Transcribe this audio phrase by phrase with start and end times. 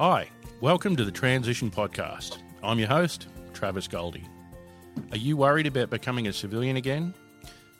[0.00, 0.30] Hi,
[0.62, 2.38] welcome to the Transition Podcast.
[2.62, 4.26] I'm your host, Travis Goldie.
[5.10, 7.12] Are you worried about becoming a civilian again?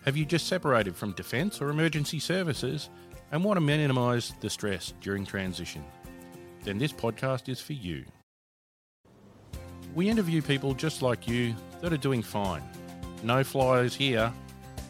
[0.04, 2.90] Have you just separated from defence or emergency services
[3.32, 5.82] and want to minimise the stress during transition?
[6.62, 8.04] Then this podcast is for you.
[9.94, 12.62] We interview people just like you that are doing fine.
[13.22, 14.30] No flyers here.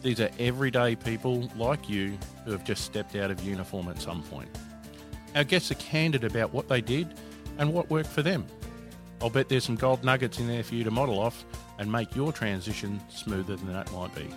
[0.03, 4.21] These are everyday people like you who have just stepped out of uniform at some
[4.21, 4.49] point.
[5.35, 7.13] Our guests are candid about what they did
[7.57, 8.45] and what worked for them.
[9.21, 11.45] I'll bet there's some gold nuggets in there for you to model off
[11.77, 14.27] and make your transition smoother than that might be.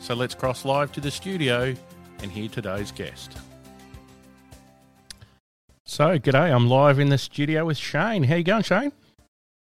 [0.00, 1.74] So let's cross live to the studio
[2.22, 3.36] and hear today's guest.
[5.86, 8.24] So, g'day, I'm live in the studio with Shane.
[8.24, 8.92] How you going, Shane?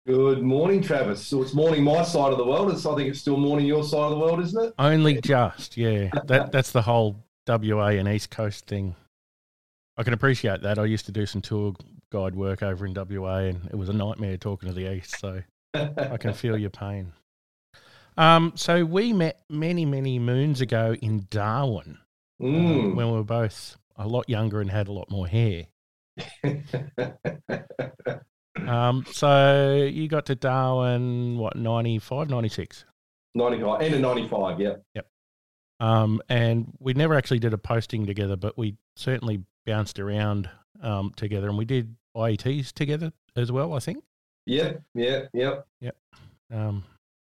[0.07, 1.25] Good morning, Travis.
[1.25, 2.71] So it's morning my side of the world.
[2.71, 4.73] It's, I think it's still morning your side of the world, isn't it?
[4.79, 6.09] Only just, yeah.
[6.25, 8.95] That that's the whole WA and East Coast thing.
[9.97, 10.79] I can appreciate that.
[10.79, 11.75] I used to do some tour
[12.11, 15.19] guide work over in WA, and it was a nightmare talking to the East.
[15.19, 15.41] So
[15.73, 17.13] I can feel your pain.
[18.17, 21.97] Um, so we met many, many moons ago in Darwin
[22.41, 22.93] Mm.
[22.93, 25.67] uh, when we were both a lot younger and had a lot more hair.
[28.67, 32.85] Um, so you got to Darwin, what, 95, 96?
[33.33, 35.01] 95 and a 95, yeah.
[35.79, 40.49] Um, and we never actually did a posting together, but we certainly bounced around
[40.83, 44.03] um, together and we did IETs together as well, I think.
[44.45, 45.91] Yeah, yeah, yeah.
[46.51, 46.83] Um,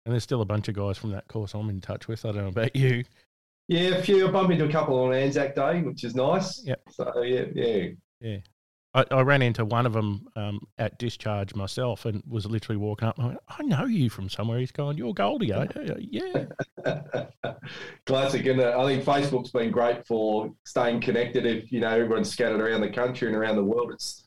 [0.07, 2.25] and there's still a bunch of guys from that course I'm in touch with.
[2.25, 3.05] I don't know about you.
[3.69, 4.27] Yeah, a few.
[4.27, 6.65] I bumped into a couple on Anzac Day, which is nice.
[6.65, 6.83] Yep.
[6.91, 7.45] So, yeah,
[8.21, 8.39] yeah.
[8.93, 13.07] I, I ran into one of them um, at discharge myself and was literally walking
[13.07, 13.19] up.
[13.19, 14.59] And I, went, I know you from somewhere.
[14.59, 15.47] He's going, You're Goldie,
[16.01, 16.49] you?
[16.85, 17.27] Yeah.
[18.07, 18.45] Classic.
[18.47, 21.47] And uh, I think Facebook's been great for staying connected.
[21.47, 24.20] If, you know, everyone's scattered around the country and around the world, it's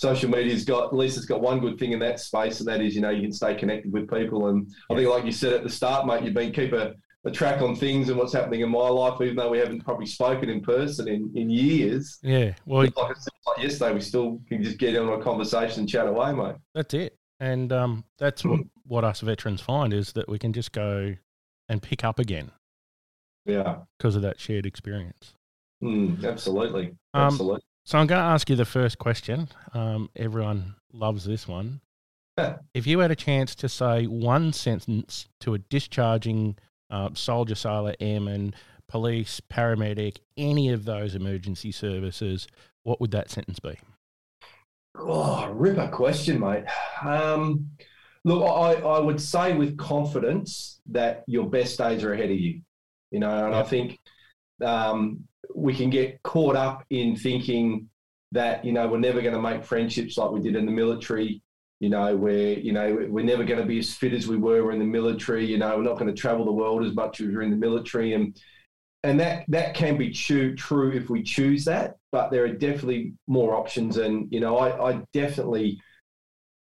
[0.00, 2.80] social media's got, at least it's got one good thing in that space, and that
[2.80, 4.48] is, you know, you can stay connected with people.
[4.48, 6.94] And I think, like you said at the start, mate, you've been keep a,
[7.26, 10.06] a track on things and what's happening in my life, even though we haven't probably
[10.06, 12.18] spoken in person in, in years.
[12.22, 12.54] Yeah.
[12.64, 16.32] Well, Like, like yesterday, we still can just get on a conversation and chat away,
[16.32, 16.56] mate.
[16.74, 17.16] that's it.
[17.38, 21.14] And um, that's what, what us veterans find is that we can just go
[21.68, 22.50] and pick up again
[23.44, 25.34] Yeah, because of that shared experience.
[25.82, 27.60] mm, absolutely, Um, absolutely.
[27.84, 29.48] So I'm going to ask you the first question.
[29.74, 31.80] Um, everyone loves this one.
[32.74, 36.56] if you had a chance to say one sentence to a discharging
[36.90, 38.54] uh, soldier, sailor, airman,
[38.88, 42.46] police, paramedic, any of those emergency services,
[42.82, 43.78] what would that sentence be?
[44.98, 46.64] Oh, ripper question, mate.
[47.04, 47.70] Um,
[48.24, 52.60] look, I, I would say with confidence that your best days are ahead of you.
[53.10, 53.98] You know, and I think
[54.64, 55.24] um,
[55.54, 57.88] we can get caught up in thinking
[58.32, 61.42] that you know we're never going to make friendships like we did in the military.
[61.80, 64.70] You know, where you know we're never going to be as fit as we were
[64.70, 65.46] in the military.
[65.46, 67.56] You know, we're not going to travel the world as much as we're in the
[67.56, 68.38] military, and
[69.02, 71.96] and that that can be true true if we choose that.
[72.12, 75.80] But there are definitely more options, and you know, I, I definitely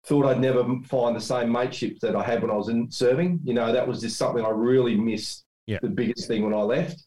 [0.06, 3.40] thought I'd never find the same mateship that I had when I was in serving.
[3.44, 5.44] You know, that was just something I really missed.
[5.68, 5.80] Yeah.
[5.82, 7.07] The biggest thing when I left,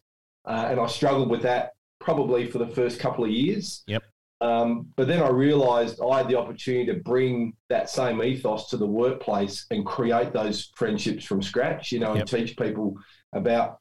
[0.50, 3.84] uh, and I struggled with that probably for the first couple of years.
[3.86, 4.02] Yep.
[4.40, 8.76] Um, but then I realised I had the opportunity to bring that same ethos to
[8.76, 11.92] the workplace and create those friendships from scratch.
[11.92, 12.20] You know, Yep.
[12.20, 12.96] and teach people
[13.32, 13.78] about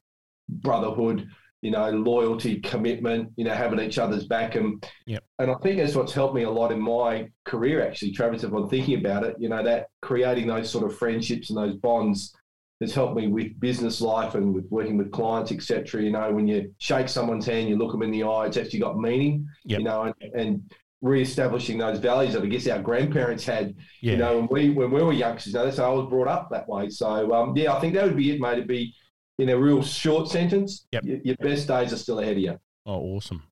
[0.47, 1.27] brotherhood,
[1.61, 4.55] you know, loyalty, commitment, you know, having each other's back.
[4.55, 5.23] And Yep.
[5.39, 8.51] and I think that's what's helped me a lot in my career, actually, Travis, if
[8.53, 12.35] I'm thinking about it, you know, that creating those sort of friendships and those bonds
[12.81, 16.01] has helped me with business life and with working with clients, etc.
[16.01, 18.79] You know, when you shake someone's hand, you look them in the eye, it's actually
[18.79, 19.79] got meaning, Yep.
[19.79, 24.11] you know, and, and re-establishing those values that I guess our grandparents had Yeah.
[24.13, 26.27] you know, when we when we were youngsters, you know, that's how I was brought
[26.27, 26.89] up that way.
[26.89, 28.53] So um, yeah, I think that would be it, mate.
[28.53, 28.93] It'd be
[29.37, 30.85] in a real short sentence.
[30.91, 31.03] Yep.
[31.05, 32.59] Your, your best days are still ahead of you.
[32.85, 33.43] Oh, awesome.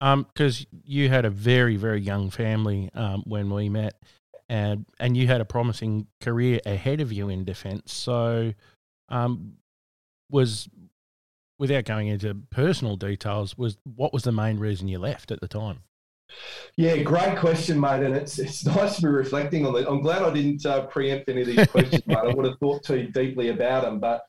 [0.00, 3.94] Um, because you had a very, very young family um, when we met,
[4.48, 7.92] and and you had a promising career ahead of you in defence.
[7.92, 8.54] So,
[9.08, 9.54] um,
[10.30, 10.68] was
[11.58, 15.48] without going into personal details, was what was the main reason you left at the
[15.48, 15.80] time?
[16.76, 18.02] Yeah, great question, mate.
[18.02, 19.86] And it's it's nice to be reflecting on it.
[19.88, 22.18] I'm glad I didn't uh, preempt any of these questions, mate.
[22.18, 23.98] I would have thought too deeply about them.
[23.98, 24.22] But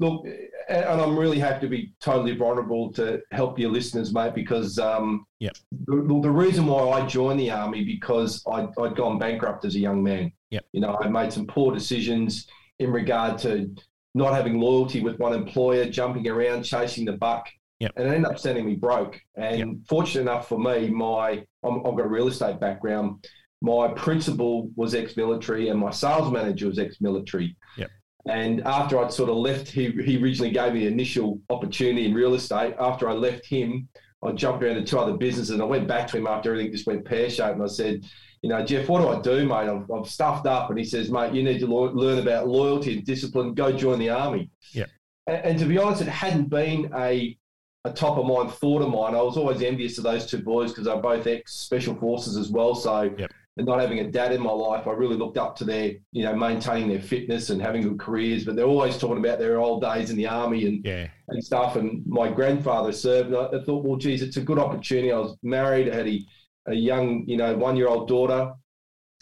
[0.00, 0.26] look,
[0.68, 5.24] and I'm really happy to be totally vulnerable to help your listeners, mate, because um,
[5.38, 5.52] Yep.
[5.86, 9.78] the, the reason why I joined the army because I'd, I'd gone bankrupt as a
[9.78, 10.32] young man.
[10.50, 10.64] Yep.
[10.72, 12.46] You know, I made some poor decisions
[12.80, 13.72] in regard to
[14.14, 17.46] not having loyalty with one employer, jumping around, chasing the buck.
[17.78, 17.92] Yep.
[17.96, 19.20] And it ended up sending me broke.
[19.36, 19.68] And Yep.
[19.88, 23.24] fortunate enough for me, my I'm, I've got a real estate background.
[23.62, 27.56] my principal was ex-military and my sales manager was ex-military.
[27.76, 27.90] Yep.
[28.26, 32.14] And after I'd sort of left, he, he originally gave me the initial opportunity in
[32.14, 32.74] real estate.
[32.78, 33.88] After I left him,
[34.22, 36.72] I jumped around to two other businesses and I went back to him after everything
[36.72, 38.04] just went pear shaped and I said,
[38.42, 39.68] you know, Jeff, what do I do, mate?
[39.68, 40.70] I've, I've stuffed up.
[40.70, 43.54] And he says, mate, you need to lo- learn about loyalty and discipline.
[43.54, 44.50] Go join the army.
[44.72, 44.86] Yeah.
[45.26, 47.36] And, and, to be honest, it hadn't been a,
[47.84, 49.14] a top of mind thought of mine.
[49.14, 52.48] I was always envious of those two boys because they're both ex special forces as
[52.48, 52.74] well.
[52.74, 53.30] So, yep.
[53.56, 56.24] And not having a dad in my life, I really looked up to their, you
[56.24, 58.44] know, maintaining their fitness and having good careers.
[58.44, 61.08] But they're always talking about their old days in the army and yeah.
[61.28, 61.76] and stuff.
[61.76, 63.32] And my grandfather served.
[63.32, 65.12] And I thought, well, geez, it's a good opportunity.
[65.12, 66.26] I was married, I had a,
[66.68, 68.52] a young, you know, one year old daughter.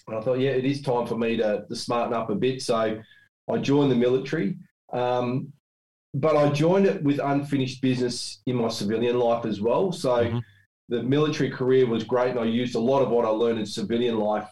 [0.06, 2.62] And I thought, yeah, it is time for me to, to smarten up a bit.
[2.62, 3.00] So
[3.50, 4.56] I joined the military.
[4.92, 5.52] Um,
[6.14, 9.92] but I joined it with unfinished business in my civilian life as well.
[9.92, 10.38] So mm-hmm.
[10.88, 12.30] The military career was great.
[12.30, 14.48] And I used a lot of what I learned in civilian life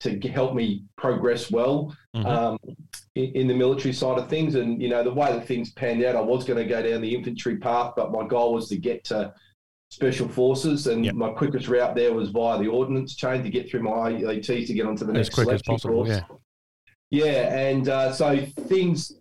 [0.00, 2.26] to help me progress well mm-hmm.
[2.26, 2.58] um,
[3.16, 4.54] in, in, the military side of things.
[4.54, 7.00] And, you know, the way that things panned out, I was going to go down
[7.00, 9.32] the infantry path, but my goal was to get to
[9.90, 11.14] special forces, and yep.
[11.14, 14.74] my quickest route there was via the ordnance chain to get through my IETs to
[14.74, 16.04] get onto the as next quick as possible.
[16.04, 16.20] Course.
[17.10, 19.12] Yeah, yeah, and uh, so things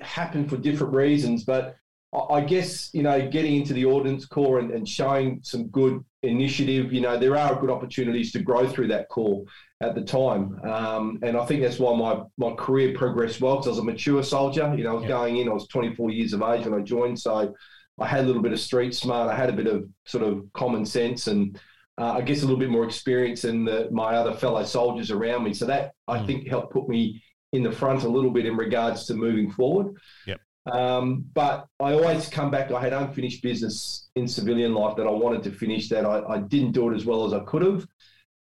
[0.00, 1.76] happen for different reasons, but
[2.12, 6.92] I guess you know getting into the ordnance corps and, and showing some good initiative,
[6.92, 9.44] you know, there are good opportunities to grow through that corps
[9.80, 13.66] at the time, um, and I think that's why my my career progressed well because
[13.66, 14.74] I was a mature soldier.
[14.76, 15.10] You know, I was yep.
[15.10, 17.54] going in, I was 24 years of age when I joined, so
[17.98, 19.30] I had a little bit of street smart.
[19.30, 21.58] I had a bit of sort of common sense and
[21.98, 25.44] uh, I guess a little bit more experience than the, my other fellow soldiers around
[25.44, 25.52] me.
[25.52, 26.26] So that I mm.
[26.26, 27.22] think helped put me
[27.52, 29.94] in the front a little bit in regards to moving forward.
[30.26, 30.40] Yep.
[30.70, 32.70] Um, but I always come back.
[32.70, 35.88] I had unfinished business in civilian life that I wanted to finish.
[35.88, 37.86] That I, I didn't do it as well as I could have.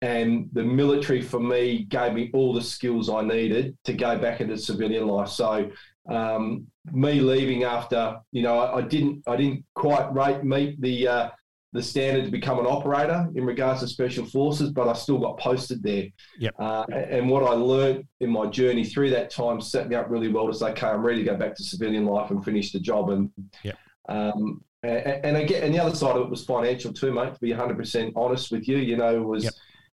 [0.01, 4.41] And the military for me gave me all the skills I needed to go back
[4.41, 5.29] into civilian life.
[5.29, 5.71] So
[6.09, 11.07] um, me leaving after, you know, I, I, didn't, I didn't quite rate meet the
[11.07, 11.29] uh,
[11.75, 15.37] the standard to become an operator in regards to special forces, but I still got
[15.37, 16.07] posted there.
[16.39, 16.55] Yep.
[16.57, 20.29] Uh, and what I learned in my journey through that time set me up really
[20.29, 22.79] well to say, okay, I'm ready to go back to civilian life and finish the
[22.79, 23.09] job.
[23.09, 23.29] And
[23.63, 23.77] yep.
[24.07, 27.33] um, and, and again, and the other side of it was financial too, mate.
[27.33, 29.43] To be 100% honest with you, you know, was.
[29.45, 29.53] Yep.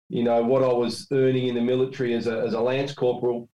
[0.08, 3.50] You know what I was earning in the military as a, as a lance corporal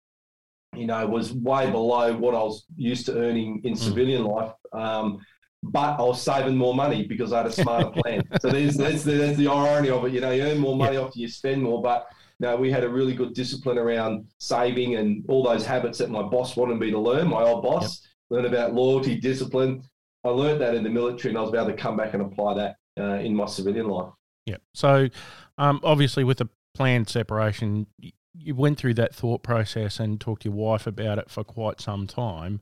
[0.76, 3.78] you know, was way below what I was used to earning in mm.
[3.78, 4.52] civilian life.
[4.74, 5.20] Um,
[5.64, 8.24] but I was saving more money because I had a smarter plan.
[8.40, 10.14] so there's, that's, the, that's the irony of it.
[10.14, 11.04] You know, you earn more money yeah.
[11.04, 12.08] after you spend more, but
[12.40, 16.24] know, we had a really good discipline around saving and all those habits that my
[16.24, 18.44] boss wanted me to learn, my old boss, yep.
[18.44, 19.84] learn about loyalty, discipline.
[20.24, 22.56] I learned that in the military and I was able to come back and apply
[22.56, 24.14] that uh, in my civilian life.
[24.46, 24.58] Yeah.
[24.74, 25.10] So
[25.58, 27.88] um, obviously with the planned separation,
[28.34, 31.82] you went through that thought process and talked to your wife about it for quite
[31.82, 32.62] some time.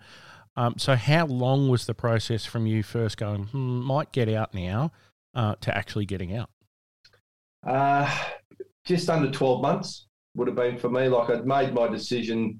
[0.57, 4.55] Um, so, how long was the process from you first going, hmm, might get out
[4.55, 4.91] now,
[5.35, 6.49] uh, to actually getting out?
[7.65, 8.11] Uh,
[8.83, 11.07] just under 12 months would have been for me.
[11.07, 12.59] Like, I'd made my decision.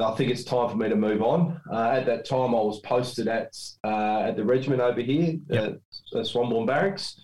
[0.00, 1.60] I think it's time for me to move on.
[1.70, 5.80] Uh, at that time, I was posted at uh, at the regiment over here, yep.
[6.14, 7.20] at Swanbourne Barracks,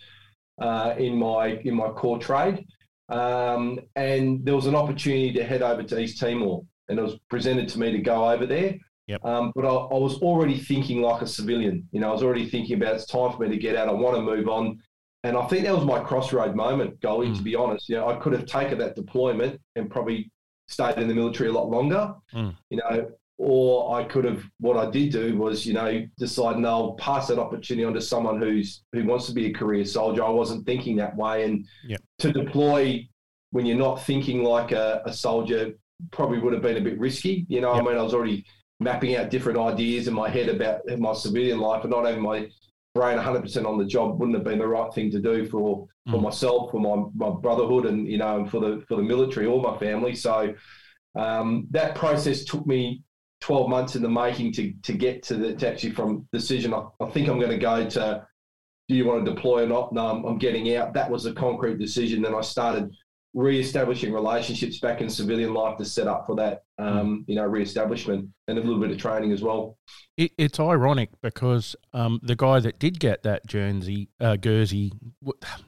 [0.61, 2.67] uh, in my in my core trade.
[3.09, 7.19] Um, and there was an opportunity to head over to East Timor, and it was
[7.31, 8.77] presented to me to go over there.
[9.11, 9.25] Yep.
[9.25, 11.88] Um, but I, I, was already thinking like a civilian.
[11.90, 13.88] You know, I was already thinking about it's time for me to get out.
[13.88, 14.81] I want to move on.
[15.25, 17.37] And I think that was my crossroad moment, Goldie, mm.
[17.37, 17.88] to be honest.
[17.88, 20.31] You know, I could have taken that deployment and probably
[20.69, 22.14] stayed in the military a lot longer.
[22.33, 22.57] Mm.
[22.71, 24.45] You know, or I could have.
[24.61, 28.00] What I did do was, you know, decide no, I'll pass that opportunity on to
[28.00, 30.23] someone who's who wants to be a career soldier.
[30.23, 32.00] I wasn't thinking that way, and yep.
[32.21, 33.09] to deploy
[33.50, 35.73] when you're not thinking like a, a, soldier
[36.12, 37.45] probably would have been a bit risky.
[37.49, 37.83] You know, yep.
[37.83, 38.45] I mean, I was already
[38.81, 42.49] mapping out different ideas in my head about my civilian life, and not having my
[42.95, 46.19] brain 100% on the job wouldn't have been the right thing to do for for
[46.19, 46.23] mm.
[46.23, 49.77] myself, for my, my brotherhood, and you know, for the for the military or my
[49.79, 50.15] family.
[50.15, 50.55] So
[51.15, 53.03] um, that process took me
[53.43, 56.75] 12 months in the making to to get to the to actually from decision.
[56.75, 58.27] I, I think I'm going to go to.
[58.89, 59.93] Do you want to deploy or not?
[59.93, 60.95] No, I'm, I'm getting out.
[60.95, 62.23] That was a concrete decision.
[62.23, 62.91] Then I started
[63.33, 68.29] re-establishing relationships back in civilian life to set up for that, um, you know, re-establishment
[68.49, 69.79] and a little bit of training as well.
[70.17, 74.93] It, it's ironic because um, the guy that did get that Guernsey, uh, Guernsey,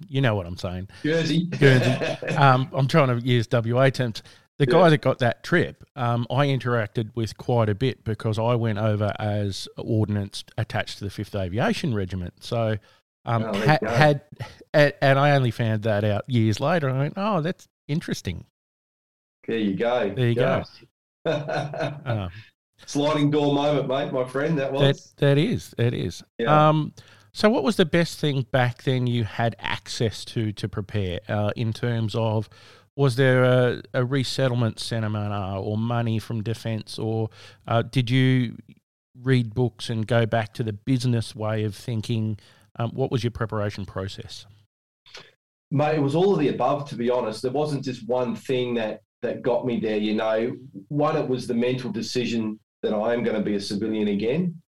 [0.08, 2.26] you know what I'm saying, Guernsey, Guernsey.
[2.36, 4.22] um, I'm trying to use WA terms.
[4.58, 4.90] The guy yeah.
[4.90, 9.12] that got that trip, um, I interacted with quite a bit because I went over
[9.18, 12.44] as ordnance attached to the Fifth Aviation Regiment.
[12.44, 12.76] So
[13.24, 14.22] um, oh, ha- had,
[14.74, 16.90] and I only found that out years later.
[16.90, 18.46] I went, oh, that's interesting.
[19.46, 20.12] There you go.
[20.14, 20.62] There you go.
[21.26, 22.28] uh,
[22.86, 24.58] Sliding door moment, mate, my friend.
[24.58, 25.12] That was.
[25.16, 25.74] That, that is.
[25.76, 26.22] That is.
[26.38, 26.68] Yeah.
[26.68, 26.94] Um,
[27.32, 31.50] so, what was the best thing back then you had access to to prepare uh,
[31.56, 32.48] in terms of?
[32.94, 37.30] Was there a, a resettlement seminar or money from defence, or
[37.66, 38.56] uh, did you
[39.18, 42.38] read books and go back to the business way of thinking?
[42.78, 44.46] Um, what was your preparation process?
[45.70, 46.88] Mate, it was all of the above.
[46.90, 49.98] To be honest, there wasn't just one thing that that got me there.
[49.98, 50.56] You know,
[50.88, 54.62] one, it was the mental decision that I am going to be a civilian again.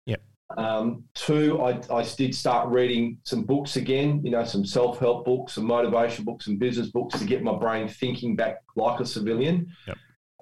[0.57, 5.25] Um, two, I, I did start reading some books again, you know, some self help
[5.25, 9.05] books, some motivation books, some business books to get my brain thinking back like a
[9.05, 9.67] civilian.
[9.87, 9.97] Yep.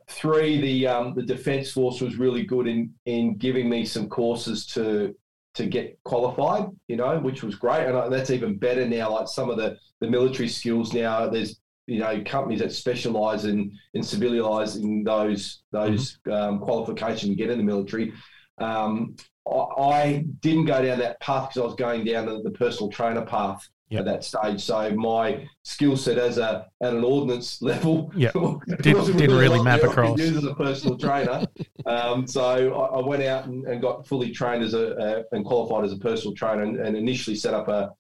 [0.09, 4.65] Three, the um, the Defence Force was really good in in giving me some courses
[4.67, 5.15] to
[5.59, 9.11] to get qualified, you know, which was great, and that's even better now.
[9.11, 13.71] Like some of the the military skills now, there's you know companies that specialise in
[13.93, 16.31] in civilialising those those mm-hmm.
[16.31, 18.13] um, qualifications to get in the military.
[18.57, 22.89] Um, I didn't go down that path because I was going down the, the personal
[22.89, 24.01] trainer path yep.
[24.01, 24.61] at that stage.
[24.61, 28.33] So my skill set as a at an ordnance level yep.
[28.33, 30.19] didn't, didn't really, really map across.
[30.19, 31.45] Use as a personal trainer.
[31.85, 35.85] um, so I, I, went out and, and, got fully trained as a, and qualified
[35.85, 37.91] as a personal trainer, and, and initially set up a,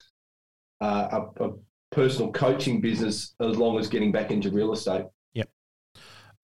[0.81, 1.51] a, a
[1.91, 5.05] personal coaching business as long as getting back into real estate.
[5.33, 5.49] Yep.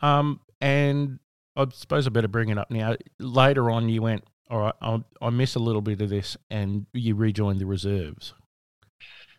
[0.01, 1.19] Um, and
[1.55, 2.95] I suppose I better bring it up now.
[3.19, 6.85] Later on, you went all right, I'll, I miss a little bit of this, and
[6.93, 8.33] you rejoined the reserves.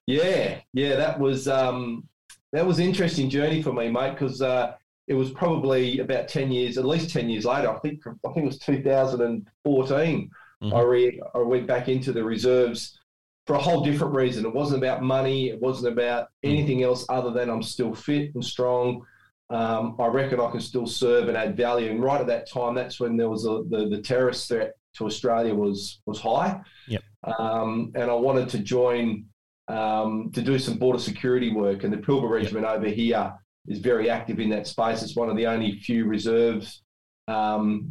[0.06, 2.08] Yeah, yeah, that was um,
[2.52, 4.74] that was an interesting journey for me, mate, because uh,
[5.08, 7.70] it was probably about ten years, at least ten years later.
[7.70, 10.30] I think I think it was 2014.
[10.62, 10.74] Mm-hmm.
[10.74, 12.98] I, re, I went back into the reserves
[13.46, 14.46] for a whole different reason.
[14.46, 15.50] It wasn't about money.
[15.50, 16.50] It wasn't about mm.
[16.50, 19.04] anything else other than I'm still fit and strong.
[19.50, 21.90] Um, I reckon I can still serve and add value.
[21.90, 25.06] And right at that time, that's when there was a, the, the terrorist threat to
[25.06, 26.60] Australia was was high.
[26.88, 27.02] Yep.
[27.38, 29.26] Um, and I wanted to join
[29.68, 31.84] um, to do some border security work.
[31.84, 33.32] And the Pilbara Regiment over here
[33.68, 35.02] is very active in that space.
[35.02, 36.82] It's one of the only few reserves
[37.28, 37.90] um,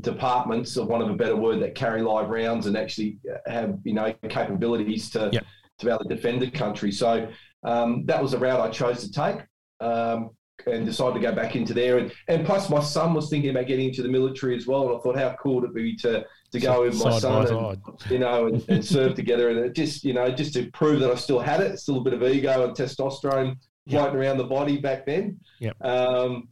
[0.00, 3.94] departments, of one of a better word, that carry live rounds and actually have you
[3.94, 5.44] know capabilities to yep.
[5.78, 6.92] to be able to defend the country.
[6.92, 7.28] So
[7.64, 9.44] um, that was the route I chose to take.
[9.80, 10.30] Um,
[10.66, 11.98] and decided to go back into there.
[11.98, 14.88] And, and plus, my son was thinking about getting into the military as well.
[14.88, 17.82] And I thought, how cool would it be to to go with my son and
[18.10, 21.14] you know and, and serve together and just you know just to prove that I
[21.14, 24.02] still had it, still a bit of ego and testosterone yep.
[24.02, 25.38] floating around the body back then.
[25.60, 25.84] Yep.
[25.84, 26.48] Um,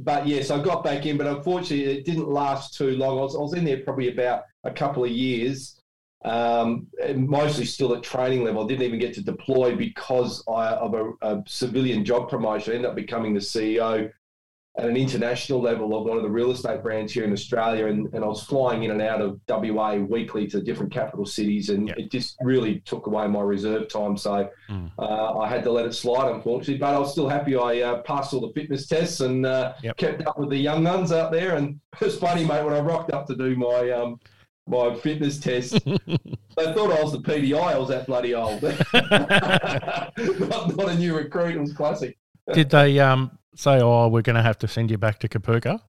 [0.00, 3.18] but yes, I got back in, but unfortunately, it didn't last too long.
[3.18, 5.80] I was, I was in there probably about a couple of years,
[6.24, 8.64] um, mostly still at training level.
[8.64, 12.72] I didn't even get to deploy because I, of a, a, civilian job promotion.
[12.72, 14.10] I ended up becoming the CEO
[14.78, 17.86] at an international level of one of the real estate brands here in Australia.
[17.88, 21.68] And, and I was flying in and out of WA weekly to different capital cities.
[21.68, 21.98] And yep.
[21.98, 24.16] it just really took away my reserve time.
[24.16, 24.90] So mm.
[24.98, 26.78] uh, I had to let it slide, unfortunately.
[26.78, 29.98] But I was still happy I uh, passed all the fitness tests and uh, yep.
[29.98, 31.56] kept up with the young guns out there.
[31.56, 33.90] And it was funny, mate, when I rocked up to do my.
[33.90, 34.18] Um,
[34.68, 35.72] my fitness test.
[35.84, 35.96] they
[36.56, 37.60] thought I was the PDI.
[37.60, 38.62] I was that bloody old.
[40.48, 41.56] not, not a new recruit.
[41.56, 42.16] It was classic.
[42.52, 45.80] Did they um say, "Oh, we're going to have to send you back to Kapooka"?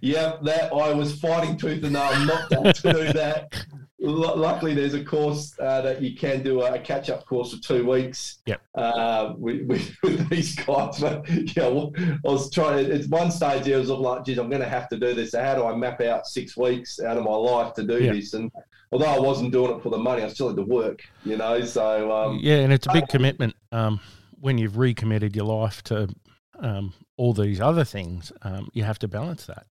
[0.00, 3.66] Yeah, that I was fighting tooth and nail not to do that.
[4.04, 7.88] L- luckily, there's a course uh, that you can do a, catch-up course for two
[7.88, 8.40] weeks.
[8.46, 8.60] Yep.
[8.74, 11.24] Uh, with, with, with, these guys, but
[11.56, 12.90] yeah, well, I was trying.
[12.90, 15.30] At one stage, there was like, "Geez, I'm going to have to do this.
[15.30, 18.14] So how do I map out six weeks out of my life to do yep.
[18.14, 18.50] this?" And
[18.90, 21.02] although I wasn't doing it for the money, I still had to work.
[21.24, 23.54] You know, so um, yeah, and it's a big commitment.
[23.70, 24.00] Um,
[24.40, 26.08] when you've recommitted your life to
[26.62, 29.66] um, all these other things, um, you have to balance that.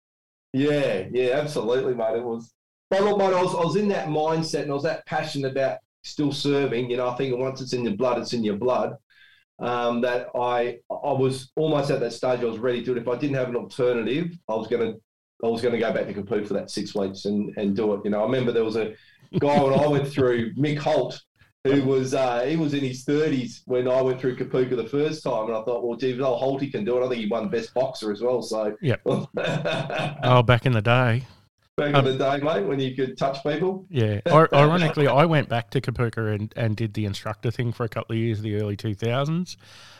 [0.52, 2.16] Yeah, yeah, absolutely, mate.
[2.16, 2.52] It was,
[2.90, 5.52] but look, mate, I was, I was in that mindset and I was that passionate
[5.52, 6.90] about still serving.
[6.90, 8.96] You know, I think once it's in your blood, it's in your blood.
[9.60, 12.40] Um, that I I was almost at that stage.
[12.40, 12.92] I was ready to.
[12.92, 12.98] it.
[12.98, 15.00] If I didn't have an alternative, I was to
[15.44, 18.00] I was to go back to Kapooka for that six weeks and and do it.
[18.04, 18.94] You know, I remember there was a
[19.38, 21.20] guy when I went through Mick Holt
[21.64, 25.22] who was uh, he was in his thirties when I went through Kapooka the first
[25.22, 27.04] time, and I thought, well, gee, old Holty can do it.
[27.04, 28.40] I think he won best boxer as well.
[28.42, 28.96] So, yeah.
[29.06, 31.26] oh, back in the day.
[31.76, 33.86] Back um, in the day, mate, when you could touch people.
[33.90, 34.20] Yeah.
[34.26, 38.14] Ironically, I went back to Kapooka and, and did the instructor thing for a couple
[38.14, 39.56] of years, the early two thousands.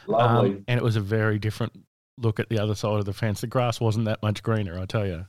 [0.06, 0.50] Lovely.
[0.50, 1.72] Um, and it was a very different
[2.16, 3.42] look at the other side of the fence.
[3.42, 5.26] The grass wasn't that much greener, I tell you.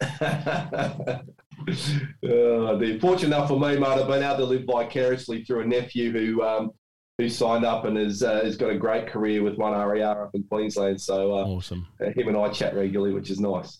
[1.68, 5.66] uh, the fortunate enough for me, mate, I've been able to live vicariously through a
[5.66, 6.70] nephew who um,
[7.18, 10.34] who signed up and has uh, has got a great career with one RAR up
[10.34, 11.00] in Queensland.
[11.00, 11.86] So uh, awesome.
[12.00, 13.78] Him and I chat regularly, which is nice.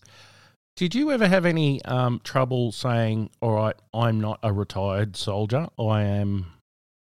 [0.75, 5.67] Did you ever have any um, trouble saying, "All right, I'm not a retired soldier.
[5.79, 6.47] I am,"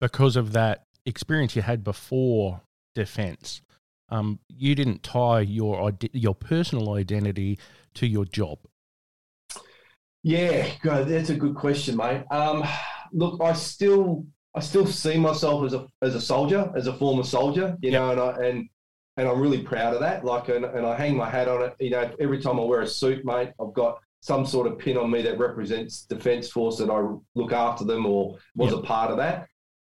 [0.01, 2.63] because of that experience you had before
[2.95, 3.63] defence?
[4.09, 7.59] Um, you didn't tie your your personal identity
[7.95, 8.59] to your job.
[10.23, 12.25] Yeah, that's a good question, mate.
[12.31, 12.65] Um,
[13.13, 14.25] look, I still
[14.55, 18.01] I still see myself as a as a soldier, as a former soldier, you yep.
[18.01, 18.69] know, and I and
[19.17, 20.25] and I'm really proud of that.
[20.25, 21.75] Like, and, and I hang my hat on it.
[21.79, 24.97] You know, every time I wear a suit, mate, I've got some sort of pin
[24.97, 27.03] on me that represents Defence Force that I
[27.35, 28.81] look after them or was yep.
[28.81, 29.49] a part of that.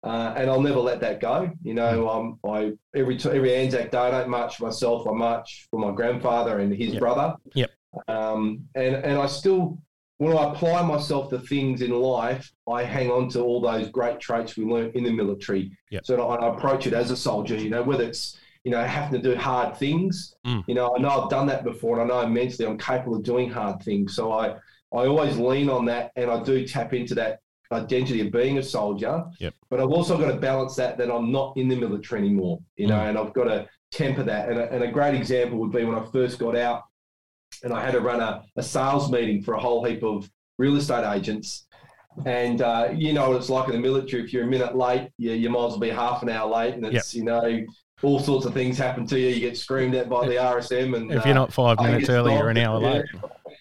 [0.04, 1.50] Uh, and I'll never let that go.
[1.62, 2.14] You know, mm.
[2.14, 5.08] um, I every every Anzac Day I don't march for myself.
[5.08, 7.00] I march for my grandfather and his yep.
[7.00, 7.34] brother.
[7.54, 7.70] Yep.
[8.06, 9.78] Um, and and I still
[10.18, 14.18] when I apply myself to things in life, I hang on to all those great
[14.18, 15.70] traits we learned in the military.
[15.90, 16.06] Yep.
[16.06, 17.56] So I approach it as a soldier.
[17.56, 20.34] You know, whether it's you know having to do hard things.
[20.44, 20.64] Mm.
[20.66, 23.22] You know, I know I've done that before, and I know mentally I'm capable of
[23.22, 24.16] doing hard things.
[24.16, 24.56] So I
[24.92, 28.62] I always lean on that, and I do tap into that identity of being a
[28.62, 29.24] soldier.
[29.38, 29.54] Yep.
[29.70, 32.58] But I've also got to balance that that I'm not in the military anymore.
[32.76, 33.08] You know, mm.
[33.08, 34.48] and I've got to temper that.
[34.48, 36.82] And a, and a great example would be when I first got out
[37.62, 40.76] and I had to run a, a sales meeting for a whole heap of real
[40.76, 41.66] estate agents.
[42.26, 44.24] And uh, you know what it's like in the military.
[44.24, 46.74] If you're a minute late, you, you might as well be half an hour late,
[46.74, 47.18] and it's yep.
[47.18, 47.64] you know
[48.02, 49.28] all sorts of things happen to you.
[49.28, 52.34] You get screamed at by the RSM, and if you're not five uh, minutes early,
[52.34, 53.04] you're an hour late.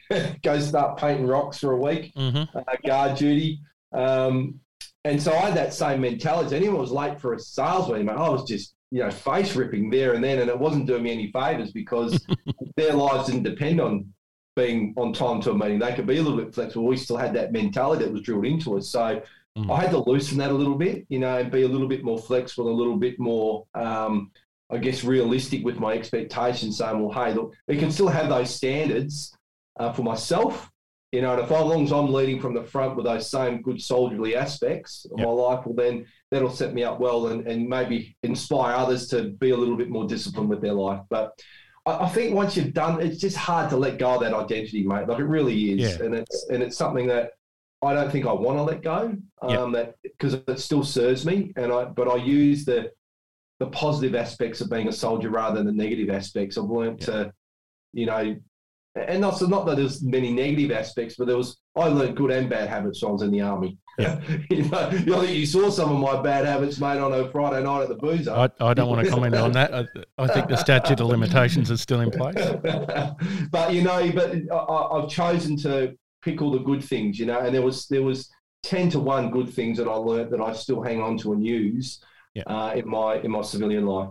[0.42, 2.58] Go start painting rocks for a week, mm-hmm.
[2.58, 3.60] uh, guard duty.
[3.94, 4.60] Um,
[5.04, 6.56] and so I had that same mentality.
[6.56, 10.14] Anyone was late for a sales meeting, I was just you know face ripping there
[10.14, 12.26] and then, and it wasn't doing me any favors because
[12.78, 14.14] their lives didn't depend on
[14.58, 15.80] being on time to a meeting.
[15.80, 16.86] They could be a little bit flexible.
[16.86, 18.90] We still had that mentality that was drilled into us.
[18.90, 19.22] So
[19.58, 19.72] mm.
[19.72, 22.04] I had to loosen that a little bit, you know, and be a little bit
[22.04, 24.32] more flexible, a little bit more, um,
[24.72, 28.54] I guess, realistic with my expectations, saying, well, hey, look, we can still have those
[28.54, 29.32] standards
[29.80, 30.70] uh, for myself,
[31.18, 33.64] you know, and if as long as I'm leading from the front with those same
[33.64, 35.26] good soldierly aspects of yep.
[35.26, 39.32] my life, well, then that'll set me up well and, and maybe inspire others to
[39.32, 41.02] be a little bit more disciplined with their life.
[41.10, 41.32] But
[41.88, 45.08] I think once you've done, it's just hard to let go of that identity, mate.
[45.08, 46.06] Like it really is, yeah.
[46.06, 47.32] and it's and it's something that
[47.82, 49.18] I don't think I want to let go.
[49.42, 49.72] Um, yep.
[49.72, 52.92] That because it still serves me, and I but I use the
[53.58, 56.60] the positive aspects of being a soldier rather than the negative aspects.
[56.60, 57.10] I've learned yep.
[57.10, 57.34] to,
[57.94, 58.36] you know,
[58.98, 62.50] and not not that there's many negative aspects, but there was I learned good and
[62.50, 63.78] bad habits while I was in the army.
[63.98, 64.20] Yeah.
[64.50, 67.90] you know, you saw some of my bad habits, made on a Friday night at
[67.90, 68.32] the boozer.
[68.32, 69.74] I, I don't want to comment on that.
[69.74, 69.86] I,
[70.20, 72.36] I, think the statute of limitations is still in place.
[73.52, 77.40] but you know, but I, I've chosen to pick all the good things, you know,
[77.40, 78.30] and there was there was
[78.64, 81.46] ten to one good things that I learned that I still hang on to and
[81.46, 82.04] use
[82.36, 82.44] yeah.
[82.44, 84.10] uh, in my in my civilian life.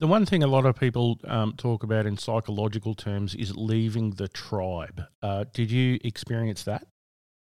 [0.00, 4.12] The one thing a lot of people um, talk about in psychological terms is leaving
[4.12, 5.02] the tribe.
[5.22, 6.86] Uh, did you experience that?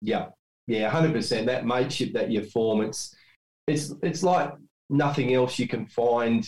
[0.02, 0.26] Yeah,
[0.66, 1.46] yeah, hundred percent.
[1.46, 3.14] That mateship that you form, it's
[3.66, 4.52] it's it's like
[4.90, 6.46] nothing else you can find.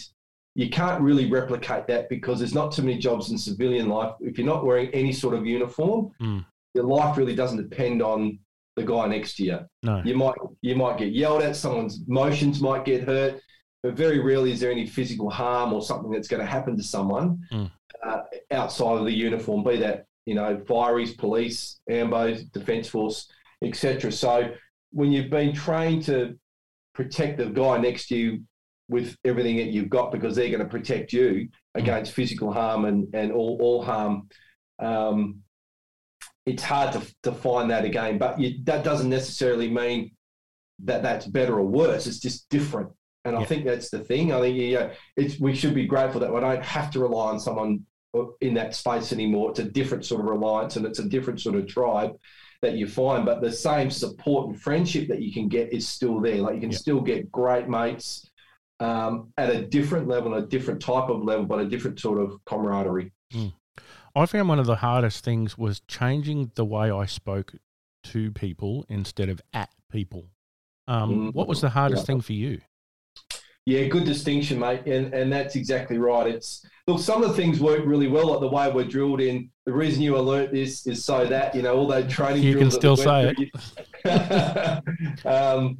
[0.54, 4.12] You can't really replicate that because there's not too many jobs in civilian life.
[4.20, 6.44] If you're not wearing any sort of uniform, mm.
[6.74, 8.38] your life really doesn't depend on
[8.76, 9.58] the guy next to you.
[9.82, 10.02] No.
[10.04, 13.40] You might you might get yelled at, someone's emotions might get hurt,
[13.82, 16.82] but very rarely is there any physical harm or something that's going to happen to
[16.82, 17.70] someone mm.
[18.04, 23.28] uh, outside of the uniform, be that you know fireys, police, ambos, defence force
[23.62, 24.12] etc.
[24.12, 24.50] So
[24.90, 26.38] when you've been trained to
[26.94, 28.42] protect the guy next to you
[28.88, 33.12] with everything that you've got because they're going to protect you against physical harm and,
[33.14, 34.28] and all, all harm,
[34.78, 35.40] um,
[36.46, 38.18] it's hard to, to find that again.
[38.18, 40.12] But you, that doesn't necessarily mean
[40.84, 42.06] that that's better or worse.
[42.06, 42.90] It's just different.
[43.26, 43.42] And yeah.
[43.42, 44.32] I think that's the thing.
[44.32, 47.40] I think yeah, it's we should be grateful that we don't have to rely on
[47.40, 47.84] someone
[48.40, 49.50] in that space anymore.
[49.50, 52.12] It's a different sort of reliance and it's a different sort of tribe
[52.62, 56.20] that you find, but the same support and friendship that you can get is still
[56.20, 56.36] there.
[56.36, 58.30] Like you can still get great mates
[58.80, 62.38] um, at a different level, a different type of level, but a different sort of
[62.46, 63.12] camaraderie.
[63.32, 63.52] Mm.
[64.14, 67.52] I found one of the hardest things was changing the way I spoke
[68.04, 70.30] to people instead of at people.
[70.88, 71.34] Um, mm.
[71.34, 72.06] What was the hardest yeah.
[72.06, 72.60] thing for you?
[73.66, 76.28] Yeah, good distinction, mate, and and that's exactly right.
[76.28, 79.50] It's look, some of the things work really well, like the way we're drilled in.
[79.64, 82.44] The reason you alert this is so that you know all those training.
[82.44, 83.34] You can still say
[84.04, 85.26] it.
[85.26, 85.78] um,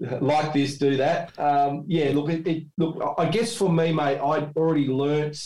[0.00, 1.38] like this, do that.
[1.38, 3.14] Um, yeah, look, it, it, look.
[3.16, 5.38] I guess for me, mate, I'd already learnt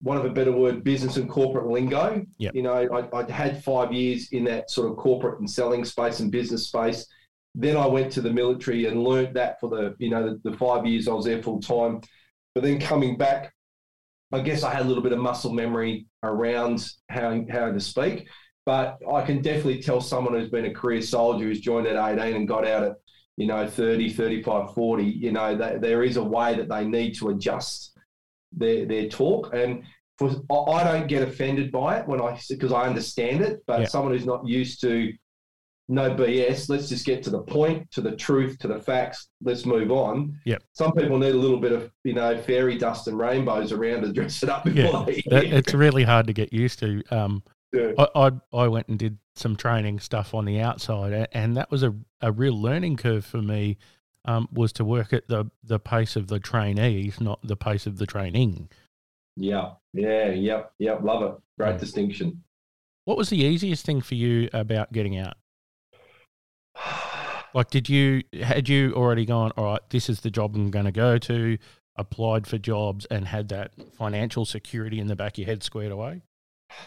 [0.00, 2.24] one of a better word, business and corporate lingo.
[2.38, 2.54] Yep.
[2.54, 6.20] You know, I, I'd had five years in that sort of corporate and selling space
[6.20, 7.06] and business space
[7.54, 10.56] Then I went to the military and learnt that for the you know the, the
[10.56, 12.00] five years I was there full time.
[12.54, 13.52] But then coming back,
[14.32, 18.28] I guess I had a little bit of muscle memory around how how to speak.
[18.64, 22.36] But I can definitely tell someone who's been a career soldier who's joined at 18
[22.36, 22.92] and got out at
[23.36, 25.04] you know 30, 35, 40.
[25.04, 27.96] You know that there is a way that they need to adjust
[28.52, 29.84] their their talk and.
[30.18, 30.28] For,
[30.68, 33.86] I don't get offended by it when I because I understand it, but yeah.
[33.86, 35.10] someone who's not used to
[35.88, 36.68] no BS.
[36.68, 39.28] Let's just get to the point, to the truth, to the facts.
[39.42, 40.38] Let's move on.
[40.44, 40.58] Yeah.
[40.72, 44.12] Some people need a little bit of you know fairy dust and rainbows around to
[44.12, 44.66] dress it up.
[44.66, 45.04] Yeah.
[45.06, 47.02] it's really hard to get used to.
[47.10, 47.42] Um,
[47.72, 47.92] yeah.
[47.98, 51.82] I, I, I went and did some training stuff on the outside, and that was
[51.82, 53.78] a, a real learning curve for me.
[54.24, 57.98] Um, was to work at the the pace of the trainees, not the pace of
[57.98, 58.68] the training.
[59.36, 61.02] Yeah, yeah, yep, yep.
[61.02, 61.40] Love it.
[61.58, 62.42] Great distinction.
[63.04, 65.34] What was the easiest thing for you about getting out?
[67.54, 69.52] Like, did you had you already gone?
[69.58, 71.58] All right, this is the job I'm going to go to.
[71.96, 75.92] Applied for jobs and had that financial security in the back of your head squared
[75.92, 76.22] away.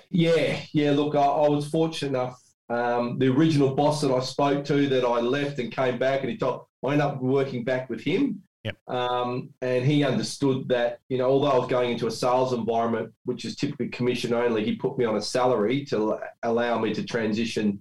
[0.09, 0.89] Yeah, yeah.
[0.89, 2.41] Look, I, I was fortunate enough.
[2.69, 6.31] Um, the original boss that I spoke to, that I left and came back, and
[6.31, 8.41] he told I ended up working back with him.
[8.63, 8.77] Yep.
[8.87, 13.13] Um, and he understood that, you know, although I was going into a sales environment,
[13.25, 17.03] which is typically commission only, he put me on a salary to allow me to
[17.03, 17.79] transition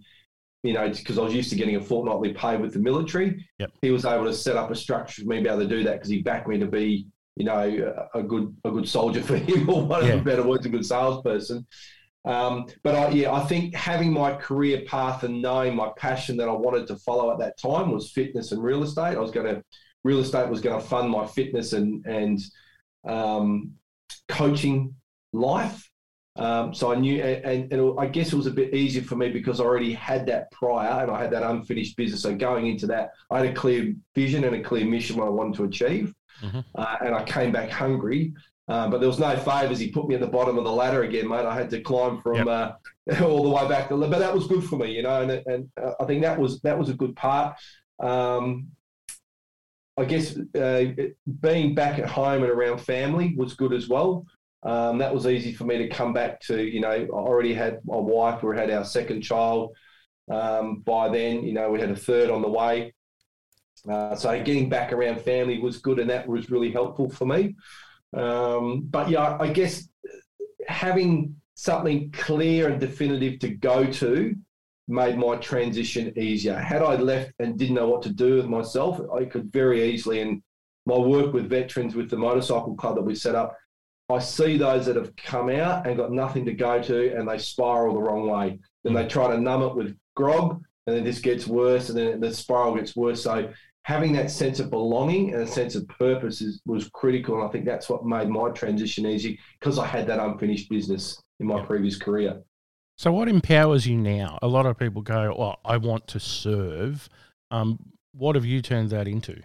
[0.64, 3.46] you know, because I was used to getting a fortnightly pay with the military.
[3.59, 3.72] Yep.
[3.83, 5.85] He was able to set up a structure for me to be able to do
[5.85, 9.37] that because he backed me to be, you know, a good a good soldier for
[9.37, 10.14] him, or one yeah.
[10.14, 11.66] of the better words, a good salesperson.
[12.24, 16.48] Um, but I, yeah, I think having my career path and knowing my passion that
[16.48, 19.16] I wanted to follow at that time was fitness and real estate.
[19.16, 19.62] I was going to
[20.03, 22.40] real estate was going to fund my fitness and and
[23.07, 23.72] um,
[24.29, 24.94] coaching
[25.35, 25.90] life.
[26.37, 29.31] Um, so I knew, and, and, I guess it was a bit easier for me
[29.31, 32.23] because I already had that prior and I had that unfinished business.
[32.23, 35.31] So going into that, I had a clear vision and a clear mission what I
[35.31, 36.12] wanted to achieve.
[36.42, 36.61] Mm-hmm.
[36.75, 38.35] Uh, and I came back hungry.
[38.66, 39.79] Uh, but there was no favours.
[39.79, 41.44] He put me at the bottom of the ladder again, mate.
[41.44, 42.47] I had to climb from yep.
[42.49, 42.73] uh,
[43.25, 43.88] all the way back.
[43.90, 45.20] To, but that was good for me, you know.
[45.20, 47.57] And, and uh, I think that was that was a good part.
[48.01, 48.68] Um,
[49.97, 50.85] I guess uh,
[51.40, 54.27] being back at home and around family was good as well.
[54.64, 56.62] Um, that was easy for me to come back to.
[56.62, 58.42] You know, I already had my wife.
[58.42, 59.77] We had our second child.
[60.31, 62.94] Um, by then, you know, we had a third on the way.
[63.88, 67.55] Uh, so getting back around family was good, and that was really helpful for me.
[68.16, 69.87] Um, but yeah, I guess
[70.66, 74.35] having something clear and definitive to go to
[74.88, 76.57] made my transition easier.
[76.57, 80.20] Had I left and didn't know what to do with myself, I could very easily.
[80.20, 80.42] And
[80.87, 83.57] my work with veterans with the motorcycle club that we set up
[84.14, 87.38] I see those that have come out and got nothing to go to and they
[87.38, 88.59] spiral the wrong way.
[88.85, 92.20] Then they try to numb it with grog and then this gets worse and then
[92.20, 93.22] the spiral gets worse.
[93.22, 93.50] So
[93.83, 97.37] having that sense of belonging and a sense of purpose is, was critical.
[97.37, 101.20] And I think that's what made my transition easy because I had that unfinished business
[101.40, 102.40] in my previous career.
[102.96, 104.38] So what empowers you now?
[104.42, 107.09] A lot of people go, well, I want to serve.
[107.50, 107.79] Um,
[108.12, 109.42] what have you turned that into?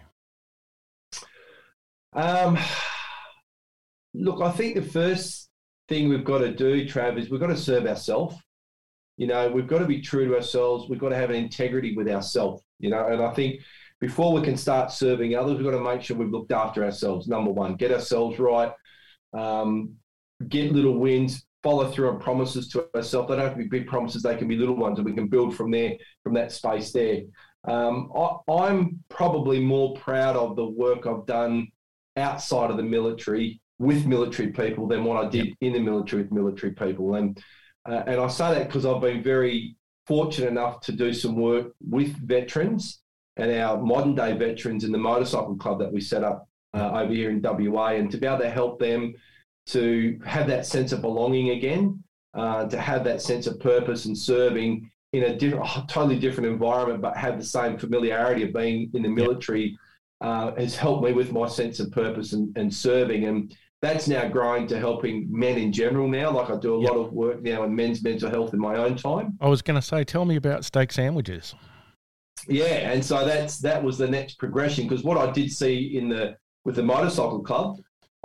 [2.12, 2.56] Um,
[4.14, 5.48] Look, I think the first
[5.88, 8.36] thing we've got to do, Trav, is we've got to serve ourselves.
[9.16, 10.88] You know, we've got to be true to ourselves.
[10.88, 12.62] We've got to have an integrity with ourselves.
[12.78, 13.60] You know, and I think
[14.00, 17.28] before we can start serving others, we've got to make sure we've looked after ourselves.
[17.28, 18.72] Number one, get ourselves right,
[19.34, 19.94] um,
[20.48, 23.28] get little wins, follow through on promises to ourselves.
[23.28, 25.28] They don't have to be big promises; they can be little ones, and we can
[25.28, 27.20] build from there, from that space there.
[27.64, 28.10] Um,
[28.48, 31.68] I, am probably more proud of the work I've done
[32.16, 36.30] outside of the military with military people than what I did in the military with
[36.30, 37.14] military people.
[37.14, 37.42] And
[37.88, 39.74] uh, and I say that because I've been very
[40.06, 43.00] fortunate enough to do some work with veterans
[43.36, 47.12] and our modern day veterans in the motorcycle club that we set up uh, over
[47.12, 49.14] here in WA, and to be able to help them
[49.66, 54.16] to have that sense of belonging again, uh, to have that sense of purpose and
[54.16, 59.02] serving in a different, totally different environment, but have the same familiarity of being in
[59.02, 59.78] the military.
[60.20, 63.24] Uh, has helped me with my sense of purpose and, and serving.
[63.24, 66.30] And that's now growing to helping men in general now.
[66.30, 66.90] Like I do a yep.
[66.90, 69.38] lot of work now in men's mental health in my own time.
[69.40, 71.54] I was going to say, tell me about steak sandwiches.
[72.48, 76.08] Yeah, and so that's that was the next progression because what I did see in
[76.08, 77.76] the with the motorcycle club,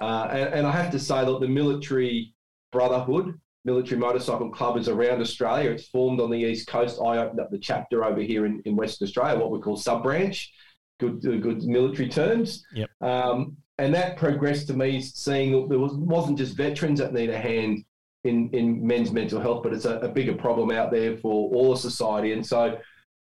[0.02, 2.34] uh, and, and I have to say that the military
[2.72, 5.72] brotherhood, military motorcycle club, is around Australia.
[5.72, 7.00] It's formed on the east coast.
[7.06, 10.04] I opened up the chapter over here in, in Western Australia, what we call sub
[10.04, 10.52] branch.
[10.98, 12.64] Good, good military terms.
[12.74, 12.90] Yep.
[13.02, 17.30] Um, and that progressed to me seeing that there was, wasn't just veterans that need
[17.30, 17.84] a hand
[18.24, 21.74] in, in men's mental health, but it's a, a bigger problem out there for all
[21.74, 22.32] of society.
[22.32, 22.78] And so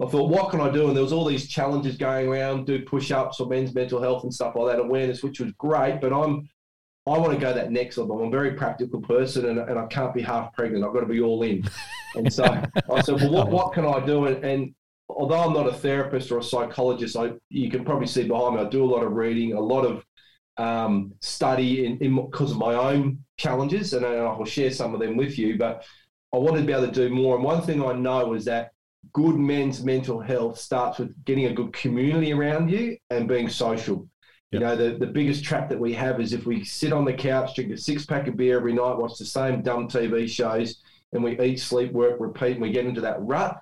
[0.01, 0.87] I thought, what can I do?
[0.87, 4.33] And there was all these challenges going around, do push-ups for men's mental health and
[4.33, 5.99] stuff like that, awareness, which was great.
[6.01, 6.49] But I'm,
[7.07, 8.19] I want to go that next level.
[8.19, 10.83] I'm a very practical person, and, and I can't be half pregnant.
[10.83, 11.63] I've got to be all in.
[12.15, 14.25] And so I said, well, what, what can I do?
[14.25, 14.75] And, and
[15.09, 18.61] although I'm not a therapist or a psychologist, I you can probably see behind me.
[18.61, 20.03] I do a lot of reading, a lot of
[20.59, 24.99] um, study in, in because of my own challenges, and I will share some of
[24.99, 25.57] them with you.
[25.57, 25.85] But
[26.33, 27.35] I wanted to be able to do more.
[27.35, 28.71] And one thing I know is that
[29.13, 34.07] good men's mental health starts with getting a good community around you and being social.
[34.51, 34.59] Yep.
[34.59, 37.13] You know, the, the biggest trap that we have is if we sit on the
[37.13, 40.81] couch, drink a six pack of beer every night, watch the same dumb TV shows,
[41.13, 43.59] and we eat, sleep, work, repeat, and we get into that rut.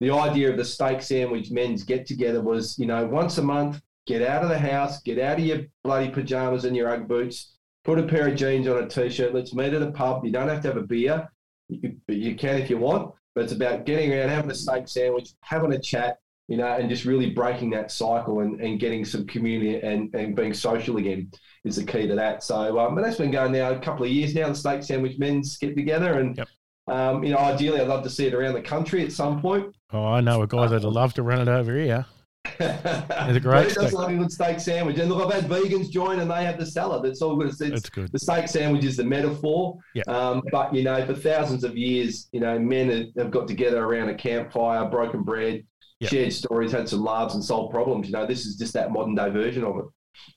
[0.00, 3.80] The idea of the steak sandwich men's get together was, you know, once a month,
[4.06, 7.56] get out of the house, get out of your bloody pajamas and your Ugg boots,
[7.84, 10.24] put a pair of jeans on a t shirt, let's meet at a pub.
[10.24, 11.28] You don't have to have a beer.
[11.68, 15.30] You, you can if you want, but it's about getting around, having a steak sandwich,
[15.40, 19.26] having a chat, you know, and just really breaking that cycle and, and getting some
[19.26, 21.30] community and, and being social again
[21.64, 22.42] is the key to that.
[22.42, 24.48] So, um, but that's been going now a couple of years now.
[24.48, 26.48] The steak sandwich men's get together, and yep.
[26.86, 29.74] um, you know, ideally, I'd love to see it around the country at some point.
[29.92, 32.04] Oh, I know a guy that'd love to run it over here.
[32.44, 33.84] It's a great steak.
[33.84, 34.98] does love a good steak sandwich.
[34.98, 37.04] And look, I've had vegans join and they have the salad.
[37.04, 37.48] It's all good.
[37.48, 38.12] It's, it's good.
[38.12, 39.78] The steak sandwich is the metaphor.
[39.94, 40.04] Yeah.
[40.06, 44.10] Um, but, you know, for thousands of years, you know, men have got together around
[44.10, 45.64] a campfire, broken bread,
[46.00, 46.10] yep.
[46.10, 48.06] shared stories, had some laughs and solved problems.
[48.06, 49.84] You know, this is just that modern day version of it.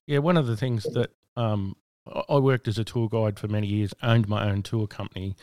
[0.08, 0.20] Yeah.
[0.20, 1.76] One of the things that um,
[2.30, 5.36] I worked as a tour guide for many years, owned my own tour company.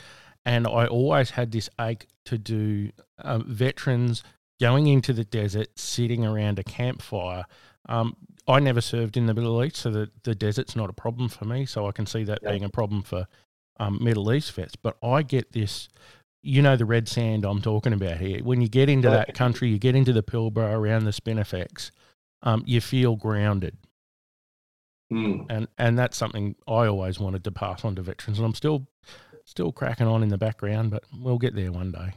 [0.47, 4.23] And I always had this ache to do uh, veterans
[4.61, 7.45] going into the desert, sitting around a campfire.
[7.89, 11.29] Um, I never served in the Middle East, so the, the desert's not a problem
[11.29, 11.67] for me.
[11.67, 12.51] So I can see that yeah.
[12.51, 13.27] being a problem for
[13.79, 14.77] um, Middle East vets.
[14.77, 15.89] But I get this,
[16.43, 18.43] you know, the red sand I'm talking about here.
[18.43, 21.91] When you get into that country, you get into the Pilbara around the Spinifex,
[22.43, 23.77] um, you feel grounded.
[25.13, 25.47] Mm.
[25.51, 28.89] And and that's something I always wanted to pass on to veterans, and I'm still
[29.45, 32.15] still cracking on in the background, but we'll get there one day.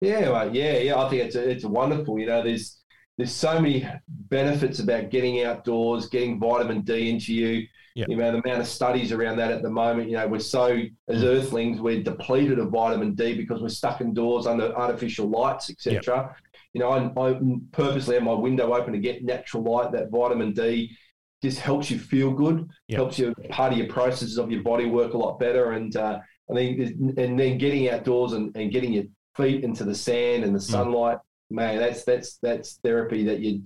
[0.00, 0.98] Yeah, well, yeah, yeah.
[0.98, 2.18] I think it's a, it's wonderful.
[2.18, 2.78] You know, there's
[3.16, 7.66] there's so many benefits about getting outdoors, getting vitamin D into you.
[7.96, 8.08] Yep.
[8.08, 10.08] You know, the amount of studies around that at the moment.
[10.08, 11.26] You know, we're so as mm.
[11.26, 16.16] Earthlings, we're depleted of vitamin D because we're stuck indoors under artificial lights, etc.
[16.16, 16.36] Yep.
[16.72, 17.40] You know, I, I
[17.72, 19.92] purposely have my window open to get natural light.
[19.92, 20.96] That vitamin D
[21.42, 22.96] just helps you feel good, yep.
[22.96, 26.20] helps you part of your processes of your body work a lot better, and uh,
[26.50, 26.80] I think
[27.18, 29.04] and then getting outdoors and, and getting your
[29.36, 30.72] feet into the sand and the hmm.
[30.72, 31.56] sunlight, mm.
[31.56, 33.62] man, that's that's that's therapy that you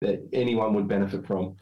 [0.00, 1.56] that anyone would benefit from.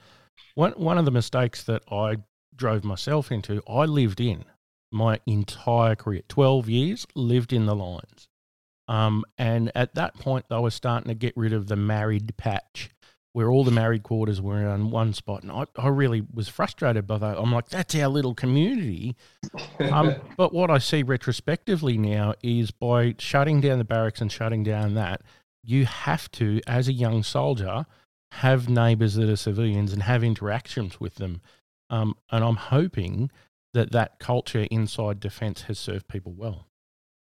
[0.55, 2.17] One one of the mistakes that I
[2.55, 4.45] drove myself into, I lived in
[4.93, 8.29] my entire career, twelve years, lived in the lines.
[8.87, 12.91] Um, and at that point, I was starting to get rid of the married patch
[13.35, 15.43] where all the married quarters were in one spot.
[15.43, 17.37] And I, I really was frustrated by that.
[17.37, 19.17] I'm like, that's our little community.
[19.81, 24.63] um, but what I see retrospectively now is by shutting down the barracks and shutting
[24.63, 25.23] down that,
[25.65, 27.87] you have to, as a young soldier,
[28.31, 31.41] have neighbours that are civilians and have interactions with them.
[31.91, 33.33] Um, and I'm hoping
[33.73, 36.69] that that culture inside defence has served people well.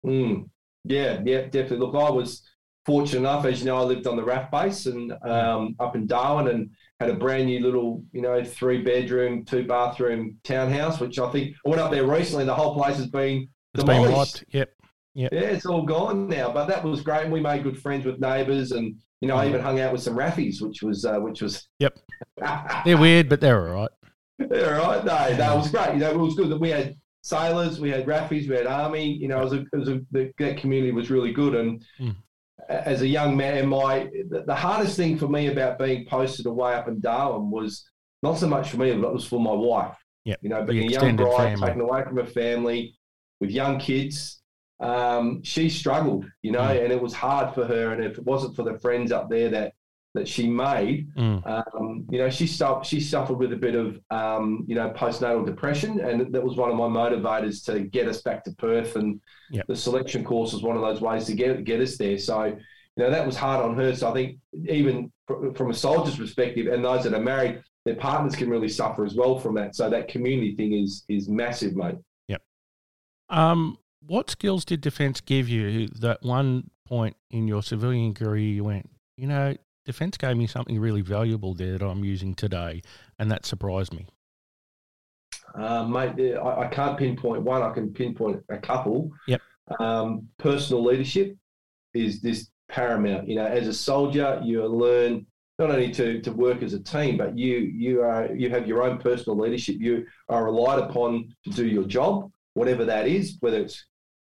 [0.05, 0.51] Mm.
[0.85, 1.79] Yeah, yeah, definitely.
[1.79, 2.43] Look, I was
[2.85, 6.07] fortunate enough, as you know, I lived on the RAAF base and um, up in
[6.07, 11.19] Darwin and had a brand new little, you know, three bedroom, two bathroom townhouse, which
[11.19, 12.45] I think I went up there recently.
[12.45, 14.09] The whole place has been it's demolished.
[14.09, 14.45] Been wiped.
[14.51, 14.73] Yep.
[15.15, 15.33] Yep.
[15.33, 17.25] Yeah, it's all gone now, but that was great.
[17.25, 20.03] And we made good friends with neighbours, and you know, I even hung out with
[20.03, 21.69] some Raffies, which was uh, which was.
[21.81, 21.99] Yep.
[22.85, 23.91] they're weird, but they're all right.
[24.39, 25.05] They're all right.
[25.05, 25.93] No, no, was great.
[25.93, 29.05] You know, it was good that we had sailors, we had Raffies, we had army.
[29.05, 31.85] You know, it was a, it was a, the, that community was really good, and
[32.01, 32.17] mm
[32.69, 36.89] as a young man, my the hardest thing for me about being posted away up
[36.89, 37.85] in Darwin was
[38.23, 39.97] not so much for me, but it was for my wife.
[40.25, 41.67] Yeah, you know, being a young bride family.
[41.67, 42.97] taken away from her family
[43.41, 44.41] with young kids,
[44.81, 46.83] um, she struggled, you know, mm.
[46.83, 47.93] and it was hard for her.
[47.93, 49.75] And if it wasn't for the friends up there that
[50.15, 51.47] that she made, mm.
[51.47, 55.45] um, you know, she suffered, she suffered with a bit of, um, you know, postnatal
[55.47, 56.01] depression.
[56.01, 58.97] And that was one of my motivators to get us back to Perth.
[58.97, 59.21] And
[59.51, 59.67] yep.
[59.67, 62.19] the selection course was one of those ways to get, get us there.
[62.19, 62.57] So, you
[62.99, 63.95] know, that was hard on her.
[63.97, 68.37] So I think even from a soldier's perspective and those that are married, their partners
[68.37, 69.75] can really suffer as well from that.
[69.75, 71.97] So that community thing is, is massive, mate.
[72.29, 72.43] Yep.
[73.31, 78.65] Um, what skills did defence give you that one point in your civilian career you
[78.65, 82.83] went, you know, defense gave me something really valuable there that I'm using today,
[83.19, 84.07] and that surprised me.
[85.55, 87.63] Uh, mate, I, I, can't pinpoint one.
[87.63, 89.11] I can pinpoint a couple.
[89.27, 89.41] Yep.
[89.79, 91.37] Um, personal leadership
[91.95, 93.29] is this paramount.
[93.29, 95.27] You know, as a soldier, you learn
[95.59, 98.83] not only to, to work as a team, but you you are you have your
[98.83, 99.77] own personal leadership.
[99.79, 103.85] You are relied upon to do your job, whatever that is, whether it's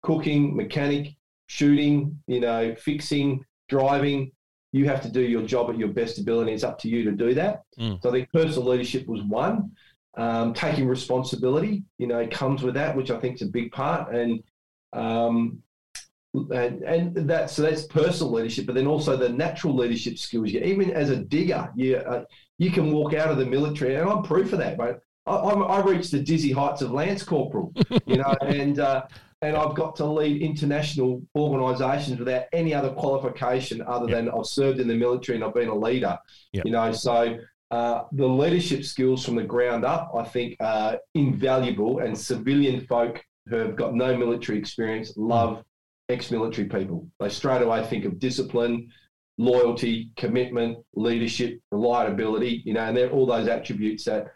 [0.02, 4.30] cooking, mechanic, shooting, you know, fixing, driving.
[4.72, 6.52] You have to do your job at your best ability.
[6.52, 7.62] It's up to you to do that.
[7.78, 8.02] Mm.
[8.02, 9.72] So I think personal leadership was one.
[10.16, 14.12] Um, taking responsibility, you know, comes with that, which I think is a big part.
[14.12, 14.42] And
[14.92, 15.62] um,
[16.34, 20.50] and and that so that's personal leadership, but then also the natural leadership skills.
[20.50, 22.24] You even as a digger, you uh,
[22.58, 24.76] you can walk out of the military, and I'm proof of that.
[24.76, 27.72] But I, I, reached the dizzy heights of lance corporal,
[28.06, 29.02] you know, and uh,
[29.42, 34.24] and I've got to lead international organisations without any other qualification other yep.
[34.24, 36.18] than I've served in the military and I've been a leader.
[36.52, 36.64] Yep.
[36.64, 37.38] You know, so
[37.70, 43.22] uh, the leadership skills from the ground up, I think, are invaluable, and civilian folk
[43.46, 45.64] who have got no military experience love
[46.08, 47.06] ex-military people.
[47.20, 48.90] They straight away think of discipline,
[49.36, 52.62] loyalty, commitment, leadership, reliability.
[52.64, 54.28] You know, and they're all those attributes that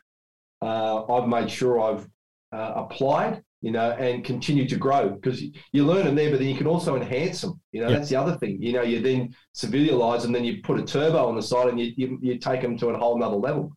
[0.61, 2.07] uh, I've made sure I've
[2.53, 3.43] uh, applied.
[3.62, 6.66] You know, and continue to grow because you learn them there, but then you can
[6.66, 7.61] also enhance them.
[7.70, 7.98] You know, yep.
[7.98, 8.61] that's the other thing.
[8.61, 11.81] You know, you then civilize them, then you put a turbo on the side, and
[11.81, 13.72] you you, you take them to a whole nother level.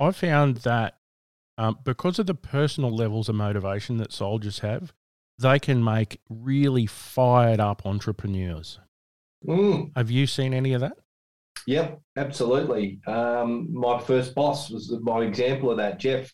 [0.00, 0.98] I found that
[1.56, 4.92] um, because of the personal levels of motivation that soldiers have,
[5.38, 8.78] they can make really fired up entrepreneurs.
[9.46, 9.92] Mm.
[9.96, 10.98] Have you seen any of that?
[11.66, 13.00] Yep, absolutely.
[13.06, 15.98] Um, my first boss was my example of that.
[15.98, 16.32] Jeff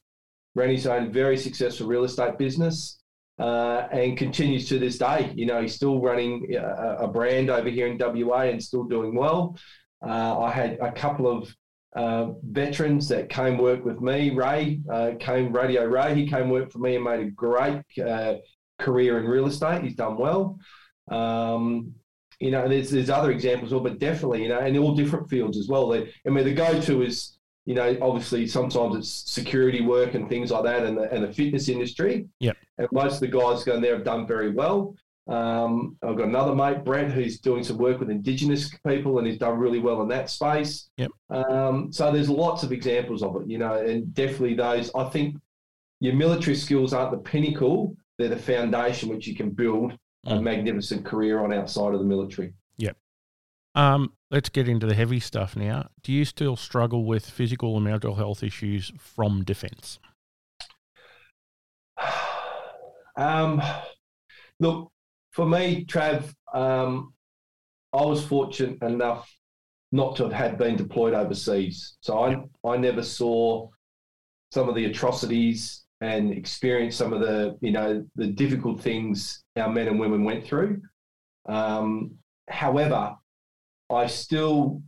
[0.55, 3.01] ran his own very successful real estate business
[3.39, 5.33] uh, and continues to this day.
[5.35, 9.15] You know, he's still running a, a brand over here in WA and still doing
[9.15, 9.57] well.
[10.07, 11.55] Uh, I had a couple of
[11.97, 14.31] uh, veterans that came work with me.
[14.31, 18.35] Ray uh, came, Radio Ray, he came work for me and made a great uh,
[18.79, 19.83] career in real estate.
[19.83, 20.59] He's done well.
[21.11, 21.95] Um,
[22.41, 25.69] you know, there's there's other examples, but definitely, you know, and all different fields as
[25.69, 25.95] well.
[25.95, 30.65] I mean, the go-to is, you know, obviously sometimes it's security work and things like
[30.65, 32.27] that, and the, and the fitness industry.
[32.41, 32.53] Yeah.
[32.79, 34.95] And most of the guys going there have done very well.
[35.27, 39.39] Um, I've got another mate, Brett, who's doing some work with Indigenous people, and he's
[39.39, 40.91] done really well in that space.
[40.99, 41.11] Yep.
[41.31, 44.91] Um, so there's lots of examples of it, you know, and definitely those.
[44.95, 45.37] I think
[46.01, 49.93] your military skills aren't the pinnacle, they're the foundation which you can build
[50.27, 50.33] mm.
[50.39, 52.53] a magnificent career on outside of the military.
[53.75, 55.89] Um, let's get into the heavy stuff now.
[56.03, 59.99] Do you still struggle with physical and mental health issues from defence?
[63.17, 63.61] um,
[64.61, 64.93] look,
[65.33, 67.13] for me, Trav, um,
[67.93, 69.29] I was fortunate enough
[69.93, 71.97] not to have had been deployed overseas.
[72.01, 73.69] So I, I never saw
[74.53, 79.71] some of the atrocities and experienced some of the you know the difficult things our
[79.71, 80.83] men and women went through.
[81.47, 82.13] Um,
[82.49, 83.15] however,
[83.91, 84.83] I still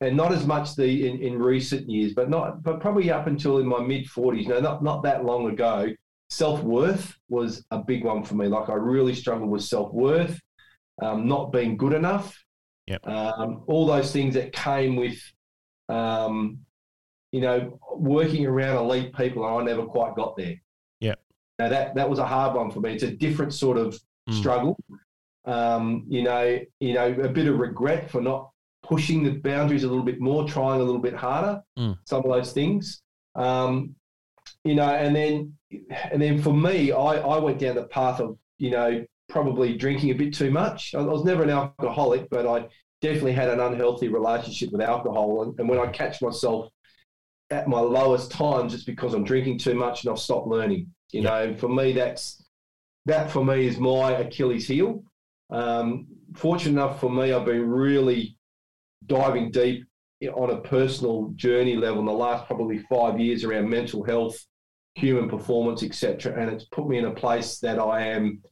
[0.00, 3.58] and not as much the in, in recent years, but not but probably up until
[3.58, 5.88] in my mid forties, no, not not that long ago,
[6.30, 8.46] self worth was a big one for me.
[8.46, 10.38] Like I really struggled with self worth,
[11.02, 12.38] um, not being good enough.
[12.86, 13.06] Yep.
[13.06, 15.18] Um, all those things that came with
[15.88, 16.58] um,
[17.32, 20.54] you know, working around elite people, and I never quite got there.
[21.00, 21.14] Yeah.
[21.58, 22.94] Now that that was a hard one for me.
[22.94, 24.34] It's a different sort of mm.
[24.34, 24.78] struggle.
[25.46, 28.50] Um, you know, you know, a bit of regret for not
[28.82, 31.62] pushing the boundaries a little bit more, trying a little bit harder.
[31.78, 31.98] Mm.
[32.04, 33.02] Some of those things.
[33.34, 33.94] Um,
[34.64, 35.52] you know, and then
[36.10, 40.10] and then for me, I, I went down the path of, you know, probably drinking
[40.10, 40.94] a bit too much.
[40.94, 42.68] I, I was never an alcoholic, but I
[43.00, 45.42] definitely had an unhealthy relationship with alcohol.
[45.42, 46.70] And, and when I catch myself
[47.50, 50.88] at my lowest times, it's because I'm drinking too much and I've stopped learning.
[51.12, 52.44] You know, for me, that's
[53.06, 55.04] that for me is my Achilles heel.
[55.50, 58.36] Um, fortunate enough for me, I've been really
[59.06, 59.84] diving deep
[60.34, 64.36] on a personal journey level in the last probably five years around mental health,
[64.94, 66.40] human performance, etc.
[66.40, 68.42] And it's put me in a place that I am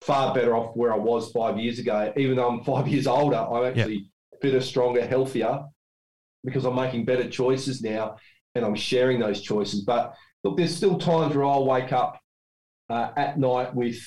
[0.00, 2.12] far better off where I was five years ago.
[2.16, 4.40] Even though I'm five years older, I'm actually yep.
[4.42, 5.60] fitter, stronger, healthier
[6.44, 8.16] because I'm making better choices now
[8.54, 9.82] and I'm sharing those choices.
[9.82, 12.18] But look, there's still times where I'll wake up
[12.88, 14.00] uh, at night with,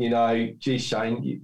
[0.00, 1.40] you know, geez, Shane, you,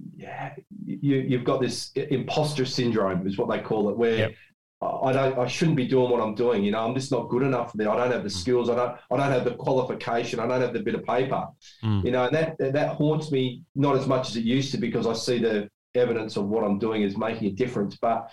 [0.83, 4.33] you, have got this imposter syndrome, is what they call it, where yep.
[4.81, 6.63] I don't, I shouldn't be doing what I'm doing.
[6.63, 7.87] You know, I'm just not good enough for that.
[7.87, 8.39] I don't have the mm.
[8.39, 8.71] skills.
[8.71, 10.39] I don't, I don't have the qualification.
[10.39, 11.45] I don't have the bit of paper.
[11.83, 12.03] Mm.
[12.03, 15.05] You know, and that that haunts me not as much as it used to because
[15.05, 17.95] I see the evidence of what I'm doing is making a difference.
[18.01, 18.27] But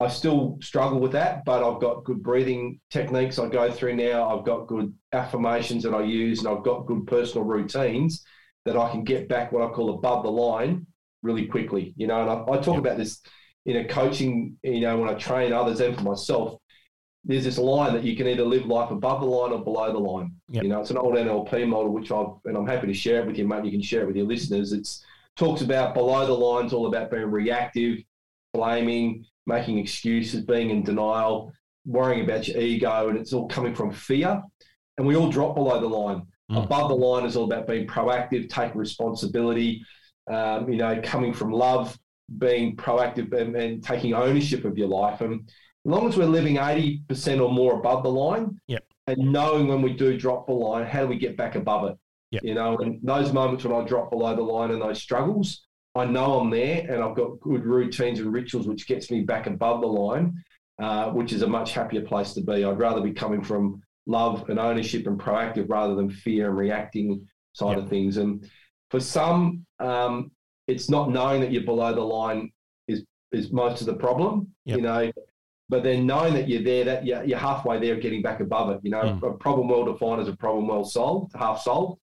[0.00, 4.34] I still struggle with that, but I've got good breathing techniques I go through now.
[4.34, 8.24] I've got good affirmations that I use, and I've got good personal routines
[8.68, 10.86] that I can get back what I call above the line
[11.22, 11.94] really quickly.
[11.96, 13.20] You know, and I, I talk about this
[13.66, 16.58] in a coaching, you know, when I train others and for myself,
[17.24, 19.98] there's this line that you can either live life above the line or below the
[19.98, 20.32] line.
[20.50, 20.62] Yep.
[20.62, 23.26] You know, it's an old NLP model, which I've, and I'm happy to share it
[23.26, 23.64] with you, mate.
[23.64, 24.72] You can share it with your listeners.
[24.72, 25.04] It's
[25.36, 27.98] talks about below the lines, all about being reactive,
[28.54, 31.52] blaming, making excuses, being in denial,
[31.84, 34.42] worrying about your ego, and it's all coming from fear.
[34.96, 36.22] And we all drop below the line.
[36.50, 36.64] Mm.
[36.64, 39.84] Above the line is all about being proactive, taking responsibility,
[40.28, 41.98] um, you know, coming from love,
[42.38, 45.20] being proactive and, and, taking ownership of your life.
[45.20, 45.52] And as
[45.84, 48.84] long as we're living 80% or more above the line yep.
[49.06, 51.96] and knowing when we do drop the line, how do we get back above it?
[52.30, 52.44] Yep.
[52.44, 56.04] You know, and those moments when I drop below the line and those struggles, I
[56.04, 59.80] know I'm there and I've got good routines and rituals which gets me back above
[59.80, 60.42] the line,
[60.78, 62.64] uh, which is a much happier place to be.
[62.64, 67.28] I'd rather be coming from love and ownership and proactive rather than fear and reacting
[67.52, 67.84] side yep.
[67.84, 68.16] of things.
[68.16, 68.50] And
[68.90, 70.32] for some, um,
[70.66, 72.50] it's not knowing that you're below the line
[72.88, 74.48] is is most of the problem.
[74.64, 74.76] Yep.
[74.76, 75.12] You know,
[75.68, 78.80] but then knowing that you're there, that you're, you're halfway there, getting back above it.
[78.82, 79.34] You know, mm.
[79.34, 82.00] a problem well defined is a problem well solved, half solved.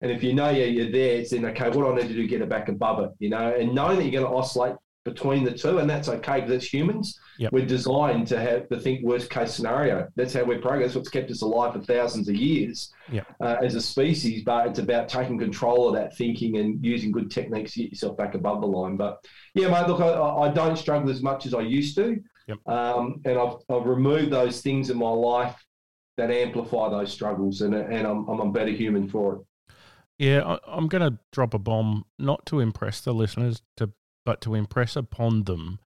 [0.00, 1.66] And if you know you're, you're there, it's then okay.
[1.66, 3.10] What do I need to do to get it back above it?
[3.18, 4.76] You know, and knowing that you're going to oscillate
[5.08, 7.18] between the two, and that's okay because it's humans.
[7.38, 7.52] Yep.
[7.52, 10.08] We're designed to have to think worst case scenario.
[10.16, 10.84] That's how we're programmed.
[10.84, 13.26] That's what's kept us alive for thousands of years yep.
[13.40, 14.42] uh, as a species.
[14.44, 18.16] But it's about taking control of that thinking and using good techniques to get yourself
[18.16, 18.96] back above the line.
[18.96, 22.58] But yeah, mate, look, I, I don't struggle as much as I used to, yep.
[22.66, 25.56] um, and I've, I've removed those things in my life
[26.16, 29.40] that amplify those struggles, and and I'm, I'm a better human for it.
[30.18, 33.92] Yeah, I'm going to drop a bomb, not to impress the listeners, to
[34.28, 35.78] but to impress upon them.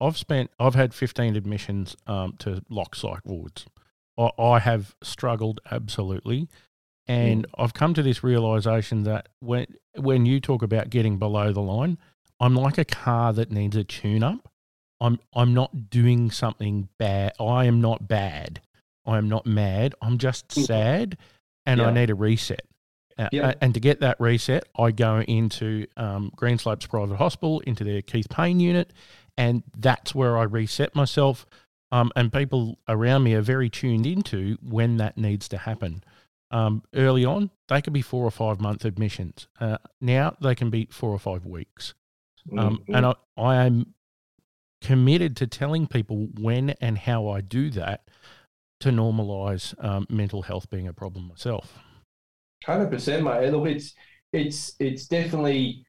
[0.00, 3.66] I've spent, I've had 15 admissions um, to Lock Psych wards.
[4.18, 6.48] I, I have struggled absolutely.
[7.06, 7.50] And mm.
[7.56, 11.98] I've come to this realization that when, when you talk about getting below the line,
[12.40, 14.52] I'm like a car that needs a tune up.
[15.00, 17.34] I'm, I'm not doing something bad.
[17.38, 18.60] I am not bad.
[19.06, 19.94] I am not mad.
[20.02, 21.16] I'm just sad
[21.64, 21.86] and yeah.
[21.86, 22.66] I need a reset.
[23.18, 23.58] Uh, yep.
[23.60, 28.28] and to get that reset, I go into um, Greenslopes Private Hospital, into their Keith
[28.28, 28.92] Payne unit,
[29.36, 31.46] and that's where I reset myself.
[31.92, 36.02] Um, and people around me are very tuned into when that needs to happen.
[36.50, 39.46] Um, early on, they could be four or five month admissions.
[39.60, 41.94] Uh, now they can be four or five weeks.
[42.56, 42.94] Um, mm-hmm.
[42.94, 43.94] And I, I am
[44.80, 48.08] committed to telling people when and how I do that
[48.80, 51.78] to normalise um, mental health being a problem myself.
[52.64, 53.50] Hundred percent, mate.
[53.50, 53.94] Look, it's
[54.32, 55.84] it's it's definitely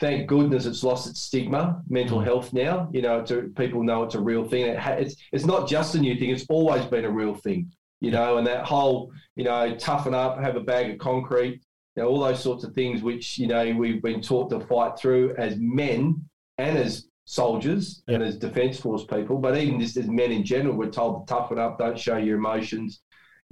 [0.00, 1.82] thank goodness it's lost its stigma.
[1.88, 2.24] Mental mm.
[2.24, 4.66] health now, you know, a, people know it's a real thing.
[4.66, 7.70] It ha, it's it's not just a new thing; it's always been a real thing.
[8.00, 11.62] You know, and that whole you know toughen up, have a bag of concrete,
[11.96, 14.98] you know, all those sorts of things which you know we've been taught to fight
[14.98, 16.22] through as men
[16.58, 20.76] and as soldiers and as defence force people, but even just as men in general,
[20.76, 23.00] we're told to toughen up, don't show your emotions,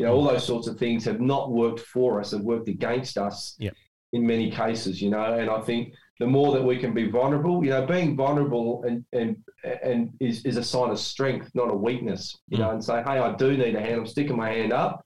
[0.01, 3.19] you know, all those sorts of things have not worked for us, have worked against
[3.19, 3.75] us yep.
[4.15, 5.35] in many cases, you know.
[5.35, 9.05] And I think the more that we can be vulnerable, you know, being vulnerable and
[9.13, 9.37] and
[9.83, 12.61] and is, is a sign of strength, not a weakness, you mm.
[12.61, 14.01] know, and say, hey, I do need a hand.
[14.01, 15.05] I'm sticking my hand up.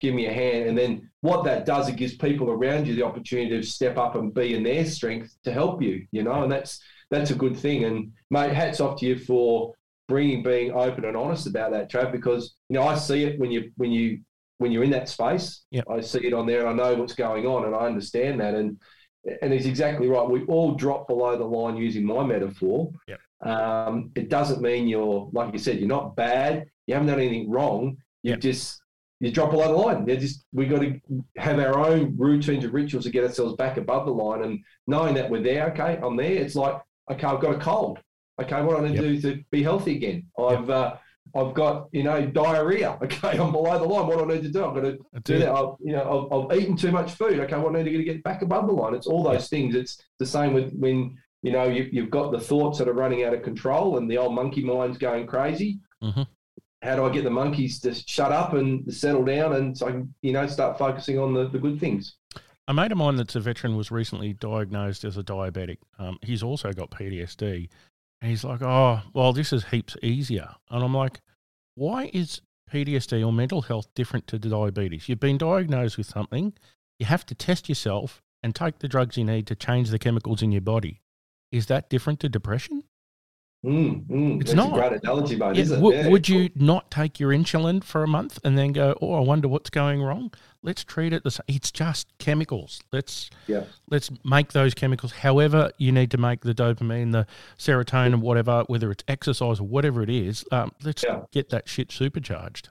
[0.00, 0.68] Give me a hand.
[0.68, 4.14] And then what that does, it gives people around you the opportunity to step up
[4.14, 6.80] and be in their strength to help you, you know, and that's
[7.10, 7.86] that's a good thing.
[7.86, 9.74] And mate, hats off to you for
[10.06, 13.50] bringing being open and honest about that, Trav, because you know I see it when
[13.50, 14.20] you when you
[14.58, 15.62] when you're in that space.
[15.70, 15.84] Yep.
[15.90, 18.54] I see it on there and I know what's going on and I understand that.
[18.54, 18.78] And
[19.42, 20.28] and he's exactly right.
[20.28, 22.90] We all drop below the line using my metaphor.
[23.08, 23.20] Yep.
[23.44, 26.66] Um, it doesn't mean you're, like you said, you're not bad.
[26.86, 27.96] You haven't done anything wrong.
[28.22, 28.40] You yep.
[28.40, 28.80] just
[29.20, 30.04] you drop below the line.
[30.04, 31.00] They're just we got to
[31.36, 34.42] have our own routines and rituals to get ourselves back above the line.
[34.42, 36.32] And knowing that we're there, okay, I'm there.
[36.32, 36.80] It's like
[37.10, 37.98] okay, I've got a cold.
[38.40, 40.26] Okay, what do I need to do to be healthy again?
[40.38, 40.96] I've uh,
[41.34, 42.98] I've got, you know, diarrhea.
[43.08, 44.06] Okay, I'm below the line.
[44.06, 44.64] What do I need to do?
[44.64, 45.50] I've got to do that.
[45.50, 47.38] I've, you know, I've, I've, eaten too much food.
[47.40, 48.94] Okay, what do I need to get back above the line?
[48.94, 49.58] It's all those yeah.
[49.58, 49.74] things.
[49.74, 53.24] It's the same with when, you know, you, have got the thoughts that are running
[53.24, 55.80] out of control and the old monkey mind's going crazy.
[56.02, 56.22] Mm-hmm.
[56.82, 59.92] How do I get the monkeys to shut up and settle down and so I
[59.92, 62.16] can, you know, start focusing on the, the good things?
[62.68, 65.78] A mate of mine that's a veteran was recently diagnosed as a diabetic.
[65.98, 67.70] Um, he's also got PTSD.
[68.20, 70.48] And he's like, oh, well, this is heaps easier.
[70.70, 71.20] And I'm like,
[71.74, 72.40] why is
[72.72, 75.08] PTSD or mental health different to diabetes?
[75.08, 76.52] You've been diagnosed with something,
[76.98, 80.42] you have to test yourself and take the drugs you need to change the chemicals
[80.42, 81.00] in your body.
[81.52, 82.84] Is that different to depression?
[83.66, 84.40] Mm, mm.
[84.40, 84.68] It's not.
[84.78, 86.36] a great analogy, mate, Yeah, would, Yeah, would cool.
[86.42, 89.68] you not take your insulin for a month and then go, "Oh, I wonder what's
[89.68, 90.32] going wrong"?
[90.62, 91.44] Let's treat it the same.
[91.48, 92.80] It's just chemicals.
[92.92, 93.64] Let's Yeah.
[93.90, 95.10] let's make those chemicals.
[95.10, 97.26] However, you need to make the dopamine, the
[97.58, 100.44] serotonin, whatever, whether it's exercise or whatever it is.
[100.52, 101.22] Um, let's Yeah.
[101.32, 102.68] get that shit supercharged.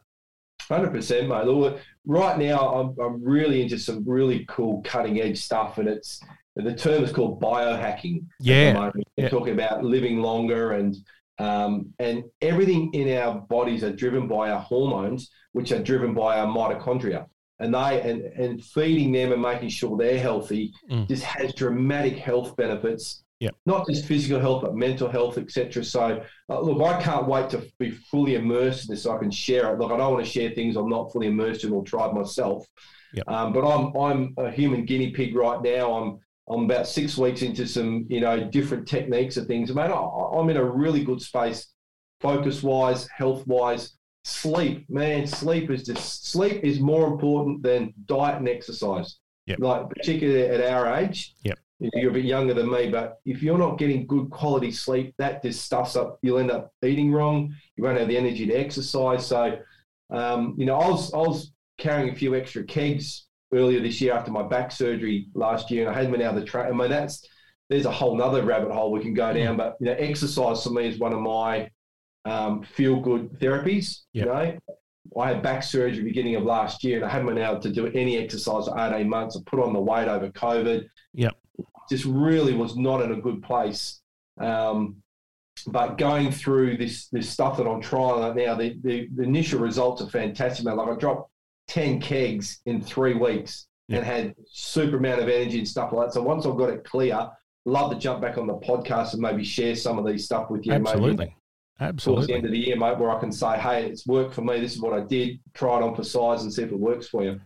[0.69, 1.45] Hundred percent, mate.
[1.45, 6.21] Look, right now, I'm, I'm really into some really cool cutting edge stuff, and it's
[6.64, 8.26] the term is called biohacking.
[8.39, 8.91] Yeah.
[8.95, 9.30] We're yeah.
[9.30, 10.95] talking about living longer, and
[11.39, 16.39] um, and everything in our bodies are driven by our hormones, which are driven by
[16.39, 17.28] our mitochondria,
[17.60, 21.08] and they and and feeding them and making sure they're healthy Mm.
[21.08, 23.24] just has dramatic health benefits.
[23.39, 23.55] Yep.
[23.68, 25.84] Not just physical health, but mental health, etc.
[25.84, 29.30] So, uh, look, I can't wait to be fully immersed in this so I can
[29.30, 29.78] share it.
[29.78, 32.66] Look, I don't want to share things I'm not fully immersed in or tried myself.
[33.14, 33.30] Yep.
[33.30, 35.93] Um, but I'm I'm a human guinea pig right now.
[35.93, 39.75] I'm I'm about six weeks into some you know different techniques of things.
[39.75, 41.67] I, I'm in a really good space,
[42.21, 43.93] focus wise, health wise.
[44.23, 49.19] Sleep, man, sleep is just sleep is more important than diet and exercise.
[49.45, 49.59] Yep.
[49.59, 51.35] Like particularly at our age.
[51.43, 51.59] Yep.
[51.79, 55.43] You're a bit younger than me, but if you're not getting good quality sleep, that
[55.43, 56.17] just stuffs up.
[56.23, 57.53] You'll end up eating wrong.
[57.75, 59.25] You won't have the energy to exercise.
[59.27, 59.59] So,
[60.09, 64.13] um, you know, I was I was carrying a few extra kegs earlier this year
[64.13, 66.67] after my back surgery last year, and I hadn't been out of the train.
[66.67, 67.27] I mean, that's
[67.69, 69.57] there's a whole nother rabbit hole we can go down.
[69.57, 71.69] But you know, exercise for me is one of my
[72.25, 74.01] um, feel good therapies.
[74.13, 74.25] Yep.
[74.25, 74.59] You know,
[75.21, 77.87] I had back surgery beginning of last year, and I hadn't been able to do
[77.87, 79.37] any exercise for 18 months.
[79.37, 80.85] I put on the weight over COVID.
[81.13, 81.35] Yep.
[81.89, 84.01] Just really was not in a good place.
[84.39, 84.97] Um,
[85.65, 89.59] but going through this this stuff that I'm trying right now, the, the, the initial
[89.59, 90.65] results are fantastic.
[90.65, 90.77] Man.
[90.77, 91.31] Like I dropped
[91.68, 93.97] 10 kegs in three weeks Yeah.
[93.97, 96.13] and had super amount of energy and stuff like that.
[96.13, 97.30] So once I've got it clear,
[97.65, 100.65] love to jump back on the podcast and maybe share some of these stuff with
[100.65, 100.72] you.
[100.74, 101.36] Maybe Absolutely,
[101.97, 104.41] towards the end of the year, mate, where I can say, hey, it's worked for
[104.41, 104.59] me.
[104.59, 105.39] This is what I did.
[105.53, 107.39] Try it on for size and see if it works for you.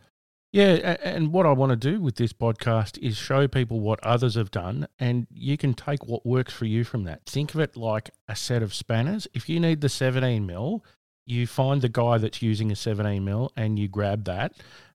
[0.53, 4.35] Yeah, and what I want to do with this podcast is show people what others
[4.35, 7.25] have done, and you can take what works for you from that.
[7.25, 9.27] Think of it like a set of spanners.
[9.33, 10.83] If you need the 17 mil,
[11.31, 14.53] you find the guy that's using a 17 mil and you grab that,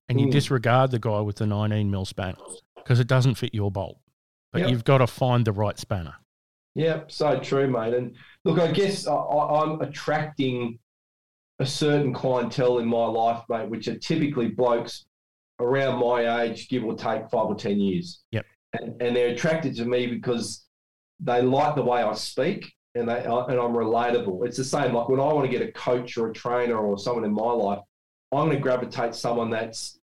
[0.08, 0.32] and you Mm.
[0.32, 2.36] disregard the guy with the 19 mil spanner
[2.76, 3.98] because it doesn't fit your bolt.
[4.52, 4.70] But Yep.
[4.70, 6.14] you've got to find the right spanner.
[6.74, 7.94] Yeah, so true, mate.
[7.94, 8.14] And
[8.44, 10.78] look, I guess I, I'm attracting
[11.58, 15.06] a certain clientele in my life, mate, which are typically blokes
[15.58, 18.22] around my age, give or take five or 10 years.
[18.30, 18.44] Yep.
[18.74, 20.66] And, and they're attracted to me because
[21.18, 24.46] they like the way I speak and, they, and I'm relatable.
[24.46, 26.98] It's the same, like when I want to get a coach or a trainer or
[26.98, 27.80] someone in my life,
[28.32, 29.98] I'm going to gravitate someone that's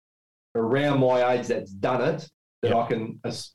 [0.56, 2.28] around my age that's done it
[2.62, 2.78] that Yep.
[2.78, 3.52] I can as,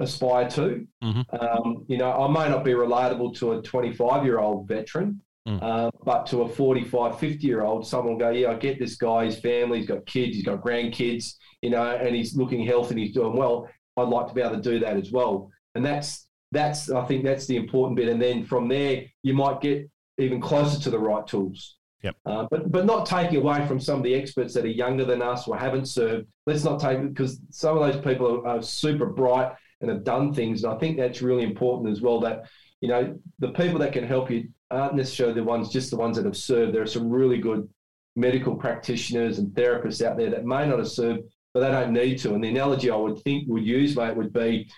[0.00, 0.86] aspire to.
[1.04, 1.24] Mhm.
[1.42, 5.58] Um, you know, I may not be relatable to a 25 year old veteran, Mm.
[5.62, 8.96] uh, but to a 45, 50 year old, someone will go, Yeah, I get this
[8.96, 12.90] guy, his family, he's got kids, he's got grandkids, you know, and he's looking healthy
[12.90, 13.68] and he's doing well.
[13.96, 15.50] I'd like to be able to do that as well.
[15.74, 18.08] And that's, that's, I think that's the important bit.
[18.08, 21.76] And then from there, you might get even closer to the right tools.
[22.02, 22.16] Yep.
[22.24, 25.20] Uh, but but not taking away from some of the experts that are younger than
[25.20, 26.26] us or haven't served.
[26.46, 30.32] Let's not take because some of those people are, are super bright and have done
[30.32, 30.64] things.
[30.64, 32.20] And I think that's really important as well.
[32.20, 32.44] That
[32.80, 36.16] you know the people that can help you aren't necessarily the ones just the ones
[36.16, 36.74] that have served.
[36.74, 37.68] There are some really good
[38.16, 41.22] medical practitioners and therapists out there that may not have served,
[41.52, 42.34] but they don't need to.
[42.34, 44.70] And the analogy I would think would use, mate, would be: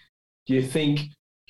[0.46, 1.02] Do you think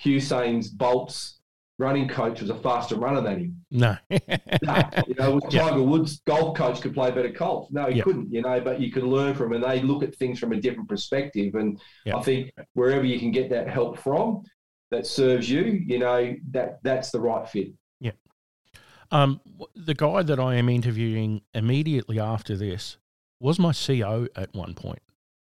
[0.04, 1.38] Usain's Bolt's
[1.78, 3.64] running coach was a faster runner than him?
[3.70, 3.96] No.
[4.62, 5.68] No, you know, Yeah.
[5.68, 7.68] Tiger Woods' golf coach could play better golf.
[7.70, 8.02] No, he Yeah.
[8.04, 8.30] couldn't.
[8.32, 10.88] You know, but you can learn from, and they look at things from a different
[10.88, 11.54] perspective.
[11.54, 12.16] And Yeah.
[12.16, 14.42] I think wherever you can get that help from,
[14.90, 17.72] that serves you, you know, that that's the right fit.
[18.00, 18.12] Yeah.
[19.10, 19.40] Um,
[19.74, 22.98] the guy that I am interviewing immediately after this
[23.40, 25.02] was my CO at one point.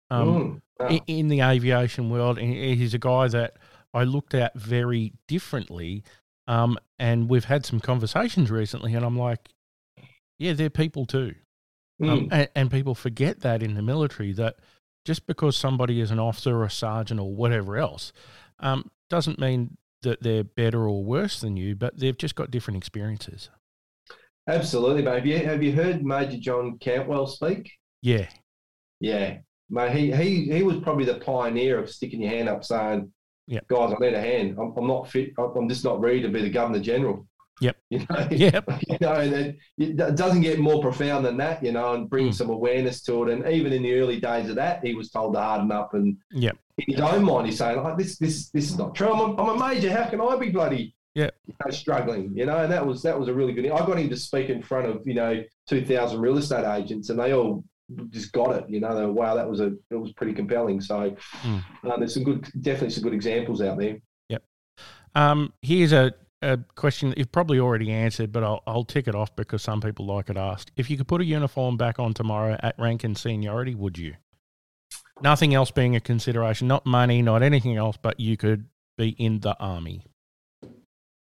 [0.09, 0.61] Um, Mm.
[0.79, 3.55] Ah, i- in the aviation world, and he's a guy that
[3.95, 6.03] I looked at very differently.
[6.47, 9.49] Um, and we've had some conversations recently, and I'm like,
[10.37, 11.33] yeah, they're people too.
[12.01, 12.27] Um, mm.
[12.31, 14.57] and, and people forget that in the military that
[15.05, 18.11] just because somebody is an officer or a sergeant or whatever else
[18.59, 22.77] um, doesn't mean that they're better or worse than you, but they've just got different
[22.77, 23.49] experiences.
[24.47, 25.15] Absolutely, mate.
[25.15, 27.71] Have you, have you heard Major John Cantwell speak?
[28.01, 28.27] Yeah.
[28.99, 29.37] Yeah,
[29.69, 29.91] mate.
[29.91, 33.11] He he he was probably the pioneer of sticking your hand up, saying,
[33.47, 33.59] Yeah.
[33.67, 34.57] guys, I need a hand.
[34.59, 35.31] I'm, I'm not fit.
[35.37, 37.27] I'm I'm just not ready to be the Governor General."
[37.61, 37.77] Yep.
[37.89, 38.69] You know, Yep.
[38.89, 42.29] you know, and it, it doesn't get more profound than that, you know, and bring
[42.29, 42.33] Mm.
[42.33, 43.31] some awareness to it.
[43.33, 45.93] And even in the early days of that, he was told to harden up.
[45.93, 46.57] And Yep.
[46.79, 49.07] in his own mind, he's saying, "Like this, this, this is not true.
[49.13, 49.89] I'm a, I'm a major.
[49.91, 51.29] How can I be bloody Yeah.
[51.47, 53.67] you know, struggling, you know, and that was that was a really good.
[53.71, 57.09] I got him to speak in front of you know two thousand real estate agents,
[57.09, 57.63] and they all
[58.09, 58.65] just got it.
[58.69, 60.81] You know, they were, wow, that was a it was pretty compelling.
[60.81, 61.63] So Mm.
[61.83, 63.97] uh, there's some good, definitely some good examples out there.
[65.17, 69.15] Um, here's a, a question that you've probably already answered, but I'll, I'll tick it
[69.15, 70.71] off because some people like it asked.
[70.75, 74.15] If you could put a uniform back on tomorrow at rank and seniority, would you?
[75.21, 78.65] Nothing else being a consideration, not money, not anything else, but you could
[78.97, 80.03] be in the army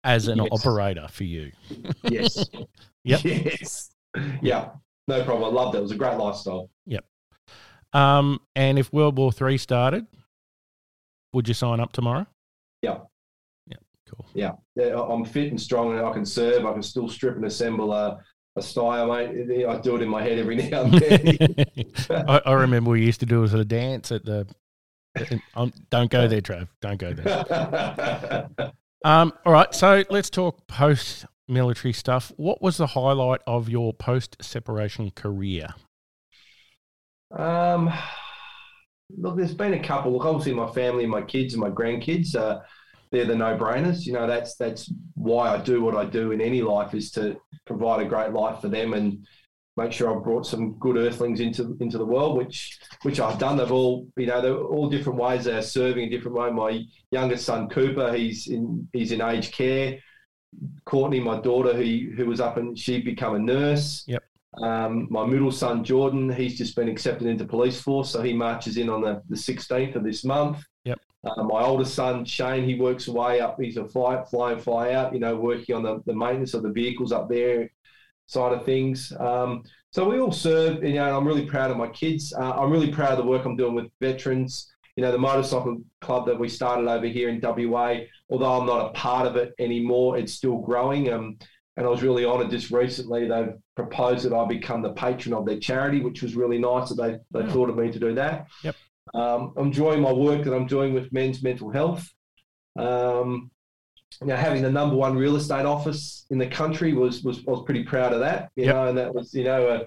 [0.04, 0.48] as an Yes.
[0.52, 1.52] operator for you.
[2.10, 2.44] Yes.
[3.06, 3.24] Yep.
[3.26, 3.92] Yes.
[4.42, 4.70] Yeah.
[5.08, 5.44] No problem.
[5.44, 5.80] I loved it.
[5.80, 6.70] It was a great lifestyle.
[7.94, 10.08] Um, and if World War Three started,
[11.32, 12.26] would you sign up tomorrow?
[12.82, 13.00] Yeah.
[13.68, 13.78] Yeah.
[14.10, 14.26] Cool.
[14.34, 14.52] Yeah.
[14.76, 16.66] yeah I'm fit and strong and I can serve.
[16.66, 18.20] I can still strip and assemble a,
[18.56, 19.66] a Steyr, mate.
[19.66, 21.66] I do it in my head every now and then.
[22.28, 24.48] I, I remember we used to do it as a dance at the.
[25.92, 26.68] Don't go there, Trav.
[26.82, 28.50] Don't go there.
[29.06, 32.32] Um, all right, so let's talk post military stuff.
[32.38, 35.68] What was the highlight of your post separation career?
[37.38, 37.92] Um,
[39.18, 40.14] look, there's been a couple.
[40.14, 42.36] Look, obviously, my family, my kids, and my grandkids.
[42.36, 42.60] Uh,
[43.12, 44.06] they're the no-brainers.
[44.06, 47.38] You know, that's that's why I do what I do in any life is to
[47.66, 49.26] provide a great life for them and
[49.78, 53.58] make sure I've brought some good earthlings into into the world, which which I've done.
[53.58, 55.46] They've all, you know, they're all different ways.
[55.46, 56.50] They're serving a different way.
[56.50, 60.00] My youngest son Cooper, he's in he's in aged care.
[60.86, 64.04] Courtney, my daughter, who who was up and she become a nurse.
[64.08, 64.24] Yep.
[64.62, 68.78] Um, my middle son Jordan, he's just been accepted into police force, so he marches
[68.78, 70.64] in on the, the 16th of this month.
[70.86, 71.00] Yep.
[71.24, 73.60] Uh, my oldest son Shane, he works away up.
[73.60, 75.14] He's a fly, fly and fly out.
[75.14, 77.70] You know, working on the, the maintenance of the vehicles up there
[78.28, 79.12] side of things.
[79.20, 80.84] Um, so we all serve.
[80.84, 82.34] You know, and I'm really proud of my kids.
[82.34, 84.72] Uh, I'm really proud of the work I'm doing with veterans.
[84.96, 87.96] You know, the motorcycle club that we started over here in WA,
[88.34, 91.14] although I'm not a part of it anymore, it's still growing.
[91.14, 91.38] Um,
[91.78, 93.28] and I was really honoured just recently.
[93.28, 96.96] They've proposed that I become the patron of their charity, which was really nice that
[96.96, 97.54] they, they Yeah.
[97.54, 98.48] thought of me to do that.
[98.64, 98.76] Yep.
[99.14, 102.08] Um, I'm enjoying my work that I'm doing with men's mental health.
[102.76, 103.52] Um,
[104.22, 107.52] you know, having the number one real estate office in the country was was I
[107.52, 108.50] was pretty proud of that.
[108.56, 108.76] You Yep.
[108.76, 109.86] know, and that was you know a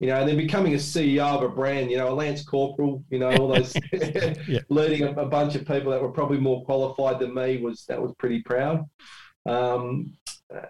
[0.00, 3.04] you know, and then becoming a CEO of a brand, you know, a Lance Corporal,
[3.10, 3.74] you know, all those
[4.48, 4.60] Yeah.
[4.68, 8.00] leading a, a bunch of people that were probably more qualified than me was that
[8.00, 8.84] was pretty proud.
[9.46, 10.12] Um,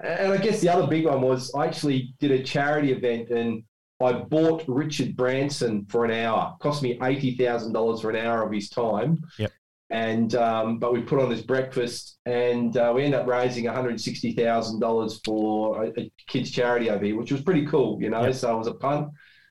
[0.02, 3.62] and I guess the other big one was I actually did a charity event and
[4.02, 6.56] I bought Richard Branson for an hour.
[6.60, 9.18] cost me eighty thousand dollars for an hour of his time.
[9.38, 9.52] Yep.
[9.90, 13.74] And um, but we put on this breakfast and uh, we ended up raising one
[13.74, 18.00] hundred sixty thousand dollars for a, a kids charity over here, which was pretty cool,
[18.00, 18.22] you know.
[18.24, 18.34] Yep.
[18.34, 19.08] So it was a punt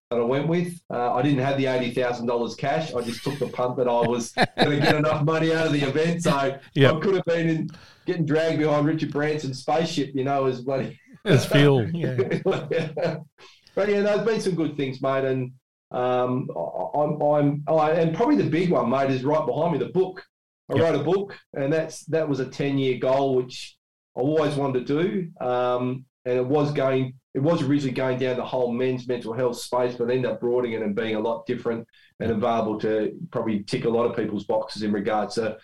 [0.10, 0.80] that I went with.
[0.90, 2.94] Uh, I didn't have the eighty thousand dollars cash.
[2.94, 5.74] I just took the punt that I was going to get enough money out of
[5.74, 6.24] the event.
[6.24, 6.94] So Yep.
[6.94, 7.70] I could have been in,
[8.06, 11.00] getting dragged behind Richard Branson's spaceship, you know, as bloody.
[11.26, 12.16] As fuel, yeah.
[12.44, 15.54] but yeah, there's been some good things, mate, and
[15.94, 19.80] um, I- I'm, I'm, oh, and probably the big one, mate, is right behind me,
[19.80, 20.24] the book.
[20.72, 20.84] I Yep.
[20.84, 23.78] wrote a book, and that's that was a ten year goal, which
[24.18, 27.16] I always wanted to do, um, and it was going.
[27.34, 30.74] It was originally going down the whole men's mental health space, but ended up broadening
[30.74, 31.88] it and being a lot different
[32.20, 35.58] and available to probably tick a lot of people's boxes in regards to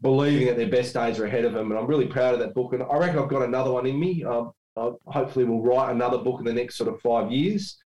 [0.00, 1.70] believing that their best days are ahead of them.
[1.70, 2.72] And I'm really proud of that book.
[2.72, 4.22] And I reckon I've got another one in me.
[4.22, 7.76] Um, I hopefully will write another book in the next sort of five years.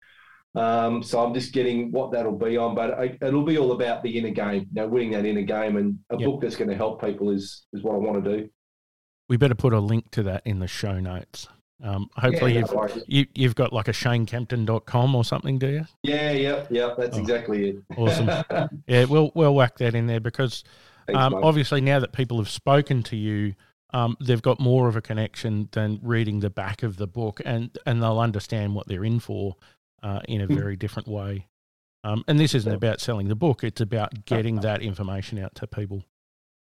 [0.55, 4.03] Um, so I'm just getting what that'll be on, but I, it'll be all about
[4.03, 6.27] the inner game, you know, winning that inner game, and a Yep.
[6.29, 8.49] book that's going to help people is is what I want to do.
[9.29, 11.47] We better put a link to that in the show notes.
[11.83, 13.05] Um, hopefully, yeah, you've, no worries.
[13.07, 15.87] you, you've got like a shanecampton.com or something, do you?
[16.03, 16.95] yeah, yeah, yeah.
[16.99, 17.77] That's Oh, exactly it.
[17.97, 18.29] awesome.
[18.87, 20.65] Yeah, we'll, we'll whack that in there because
[21.15, 23.55] um, obviously now that people have spoken to you,
[23.95, 27.77] um, they've got more of a connection than reading the back of the book, and
[27.87, 29.57] and they'll understand what they're in for
[30.03, 30.55] uh, in a Hmm.
[30.55, 31.47] very different way.
[32.03, 35.67] Um, and this isn't about selling the book; it's about getting that information out to
[35.67, 36.05] people.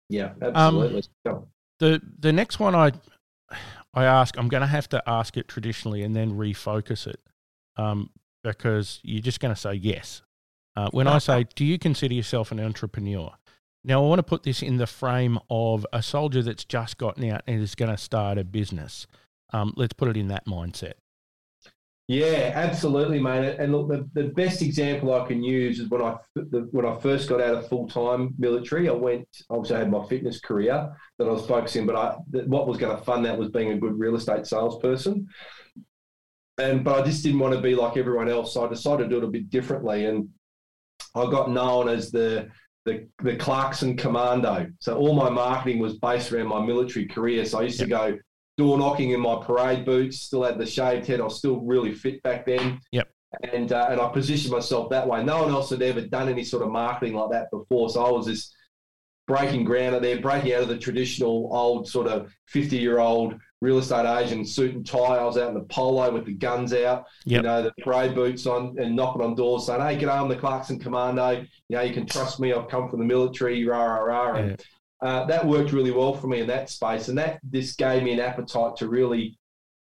[0.09, 1.03] yeah, Um, absolutely.
[1.25, 1.47] Go.
[1.79, 2.91] The the next one I
[3.93, 7.19] I ask, I'm going to have to ask it traditionally and then refocus it,
[7.77, 8.09] um,
[8.43, 10.21] because you're just going to say yes.
[10.75, 13.31] Uh, when I say, do you consider yourself an entrepreneur?
[13.83, 17.29] Now, I want to put this in the frame of a soldier that's just gotten
[17.29, 19.05] out and is going to start a business.
[19.51, 20.93] Um, let's put it in that mindset.
[22.13, 23.55] Yeah, absolutely, mate.
[23.57, 26.99] And look, the, the best example I can use is when I the, when I
[26.99, 28.87] first got out of full time military.
[28.87, 32.67] I went obviously I had my fitness career that I was focusing, but I what
[32.67, 35.27] was going to fund that was being a good real estate salesperson.
[36.59, 39.09] And but I just didn't want to be like everyone else, so I decided to
[39.09, 40.05] do it a bit differently.
[40.05, 40.29] And
[41.15, 42.49] I got known as the
[42.85, 44.67] the the Clarkson Commando.
[44.77, 47.43] So all my marketing was based around my military career.
[47.45, 47.87] So I used yep.
[47.87, 48.19] to go
[48.57, 50.21] door knocking in my parade boots.
[50.21, 51.21] Still had the shaved head.
[51.21, 52.79] I was still really fit back then.
[52.91, 53.09] Yep.
[53.51, 55.23] And uh, and I positioned myself that way.
[55.23, 57.89] No one else had ever done any sort of marketing like that before.
[57.89, 58.53] So I was this
[59.25, 63.35] breaking ground out there, breaking out of the traditional old sort of 50 year old
[63.61, 65.17] real estate agent suit and tie.
[65.17, 67.39] I was out in the polo with the guns out, yep.
[67.39, 70.35] you know, the parade boots on and knocking on doors saying, Hey, get on the
[70.35, 71.45] Clarkson Commando.
[71.69, 72.51] You know, you can trust me.
[72.53, 74.35] I've come from the military, rah, rah, rah.
[74.35, 74.61] And
[75.03, 77.09] uh, that worked really well for me in that space.
[77.09, 79.37] And that this gave me an appetite to really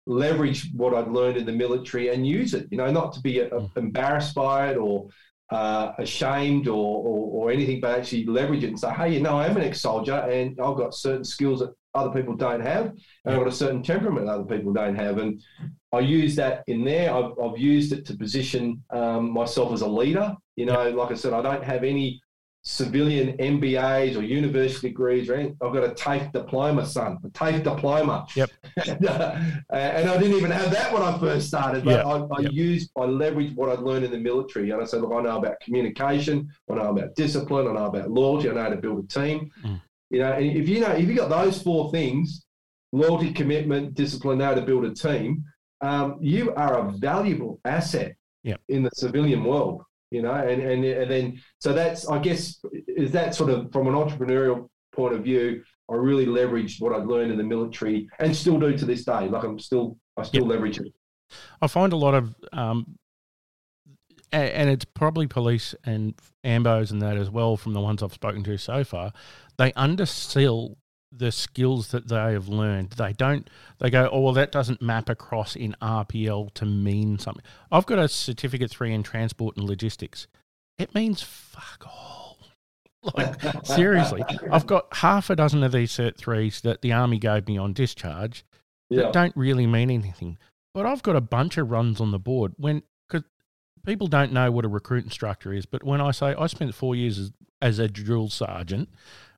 [0.07, 3.39] leverage what I'd learned in the military and use it, you know, not to be
[3.39, 3.77] a, a, mm.
[3.77, 5.09] embarrassed by it or
[5.51, 9.37] uh, ashamed or, or, or, anything, but actually leverage it and say, hey, you know,
[9.37, 13.37] I'm an ex-soldier and I've got certain skills that other people don't have, and I've
[13.37, 15.17] got a certain temperament that other people don't have.
[15.17, 15.43] And
[15.91, 17.13] I use that in there.
[17.13, 20.33] I've, I've used it to position um, myself as a leader.
[20.55, 22.21] You know, like I said, I don't have any
[22.63, 25.57] civilian MBAs or university degrees or anything.
[25.63, 28.27] I've got a TAFE diploma, son, a TAFE diploma.
[28.35, 28.51] Yep.
[28.87, 29.35] and, uh,
[29.71, 32.05] and, I didn't even have that when I first started, but yep.
[32.05, 32.51] I, I yep.
[32.51, 34.69] used, I leveraged what I'd learned in the military.
[34.69, 38.11] And I said, look, I know about communication, I know about discipline, I know about
[38.11, 39.51] loyalty, I know how to build a team.
[39.63, 39.81] Mm.
[40.11, 42.45] You know, and if you know, if you got those four things,
[42.91, 45.43] loyalty, commitment, discipline, know how to build a team,
[45.79, 48.61] um, you are a valuable asset yep.
[48.69, 53.11] in the civilian world you know, and, and, and then, so that's, I guess, is
[53.11, 57.31] that sort of from an entrepreneurial point of view, I really leveraged what I'd learned
[57.31, 59.27] in the military and still do to this day.
[59.29, 60.51] Like I'm still, I still yep.
[60.51, 60.93] leverage it.
[61.61, 62.97] I find a lot of, um,
[64.33, 66.13] and it's probably police and
[66.45, 69.11] ambos and that as well from the ones I've spoken to so far.
[69.57, 70.77] They undersell
[71.11, 72.91] the skills that they have learned.
[72.91, 73.49] They don't,
[73.79, 77.43] they go, oh, well, that doesn't map across in RPL to mean something.
[77.71, 80.27] I've got a certificate three in transport and logistics.
[80.77, 82.21] It means fuck all.
[83.17, 87.47] Like, seriously, I've got half a dozen of these cert threes that the army gave
[87.47, 88.45] me on discharge
[88.91, 89.11] that yeah.
[89.11, 90.37] don't really mean anything.
[90.75, 93.27] But I've got a bunch of runs on the board when, because
[93.87, 95.65] people don't know what a recruit instructor is.
[95.65, 98.89] But when I say I spent four years as, as a drill sergeant,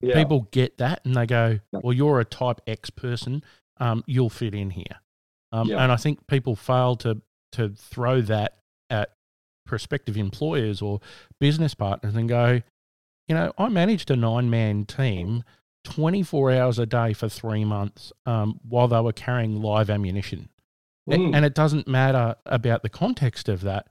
[0.03, 0.15] yeah.
[0.15, 3.43] People get that and they go, well, you're a type X person.
[3.77, 4.99] Um, you'll fit in here.
[5.51, 5.81] Um, yeah.
[5.81, 7.21] And I think people fail to,
[7.53, 8.57] to throw that
[8.89, 9.11] at
[9.65, 10.99] prospective employers or
[11.39, 12.61] business partners and go,
[13.27, 15.43] you know, I managed a nine man team
[15.85, 20.49] 24 hours a day for three months um, while they were carrying live ammunition.
[21.09, 21.35] Mm.
[21.35, 23.87] And it doesn't matter about the context of that.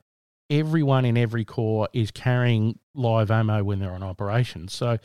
[0.50, 4.68] Everyone in every corps is carrying live ammo when they're on operation.
[4.68, 4.98] So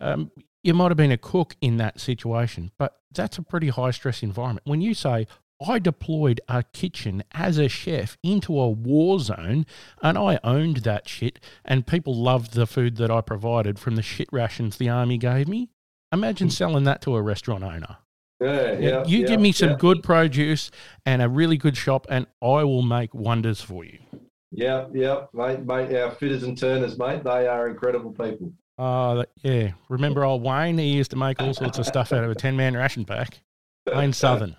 [0.00, 0.30] um,
[0.62, 4.22] you might have been a cook in that situation, but that's a pretty high stress
[4.22, 4.66] environment.
[4.66, 5.26] When you say,
[5.66, 9.64] I deployed a kitchen as a chef into a war zone
[10.02, 14.02] and I owned that shit, and people loved the food that I provided from the
[14.02, 15.70] shit rations the army gave me.
[16.12, 16.52] Imagine hmm.
[16.52, 17.98] selling that to a restaurant owner.
[18.40, 19.76] Yeah, yeah, you yeah, give me some yeah.
[19.76, 20.70] good produce
[21.06, 23.98] and a really good shop, and I will make wonders for you.
[24.50, 25.94] Yeah, yeah, mate, mate.
[25.96, 28.52] Our fitters and turners, mate, they are incredible people.
[28.78, 29.72] Uh, yeah.
[29.88, 30.78] Remember old Wayne?
[30.78, 33.40] He used to make all sorts of stuff out of a 10 man ration pack.
[33.86, 34.56] Wayne Southern.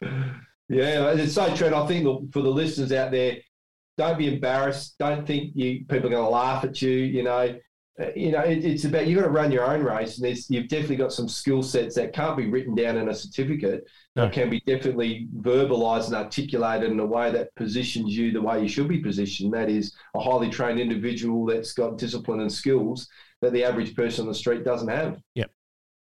[0.72, 1.66] Yeah, it's so true.
[1.66, 3.36] And I think for the listeners out there,
[3.98, 4.96] don't be embarrassed.
[4.98, 6.90] Don't think you people are going to laugh at you.
[6.90, 7.58] You know,
[8.00, 10.68] uh, you know, it, it's about you've got to run your own race, and you've
[10.68, 13.84] definitely got some skill sets that can't be written down in a certificate,
[14.16, 14.24] no.
[14.24, 18.62] but can be definitely verbalized and articulated in a way that positions you the way
[18.62, 19.52] you should be positioned.
[19.52, 23.08] That is a highly trained individual that's got discipline and skills
[23.42, 25.20] that the average person on the street doesn't have.
[25.34, 25.50] Yep.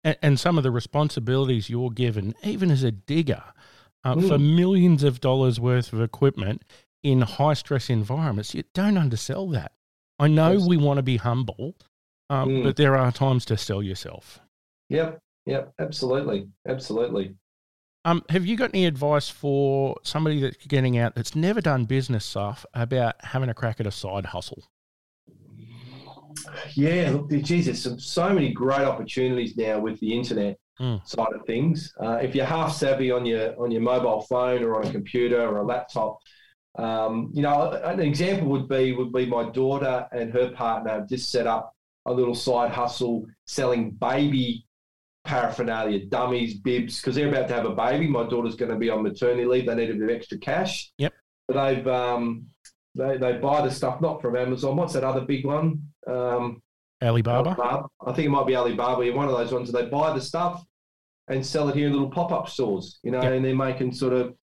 [0.04, 3.44] And, and some of the responsibilities you're given, even as a digger,
[4.04, 4.28] uh, mm.
[4.28, 6.64] for millions of dollars worth of equipment
[7.04, 9.72] in high stress environments, you don't undersell that.
[10.20, 10.68] I know yes.
[10.68, 11.76] we want to be humble,
[12.30, 12.64] um, mm.
[12.64, 14.40] but there are times to sell yourself.
[14.90, 15.20] Yep.
[15.46, 15.74] Yep.
[15.80, 16.50] Absolutely.
[16.68, 17.36] Absolutely.
[18.04, 22.26] Um, have you got any advice for somebody that's getting out that's never done business
[22.26, 24.64] stuff about having a crack at a side hustle?
[26.76, 31.06] Yeah, look, Jesus, some, so many great opportunities now with the internet mm.
[31.08, 31.94] side of things.
[32.02, 35.42] Uh, if you're half savvy on your on your mobile phone or on a computer
[35.42, 36.20] or a laptop,
[36.78, 41.10] um, you know, an example would be would be my daughter and her partner have
[41.10, 41.74] just set up
[42.06, 44.66] a little side hustle selling baby
[45.28, 48.08] paraphernalia, dummies, bibs, because they're about to have a baby.
[48.08, 49.66] My daughter's going to be on maternity leave.
[49.66, 50.92] They need a bit of extra cash.
[50.98, 51.14] Yep.
[51.48, 52.48] But they've um,
[52.98, 54.76] they, they buy the stuff not from Amazon.
[54.76, 55.82] What's that other big one?
[56.08, 56.62] Um,
[57.04, 57.50] Alibaba?
[57.50, 57.88] Alibaba.
[58.06, 59.06] I think it might be Alibaba.
[59.06, 59.72] You're one of those ones.
[59.72, 60.64] They buy the stuff
[61.28, 63.34] and sell it here in little pop up stores, you know, yep.
[63.34, 64.34] and they're making sort of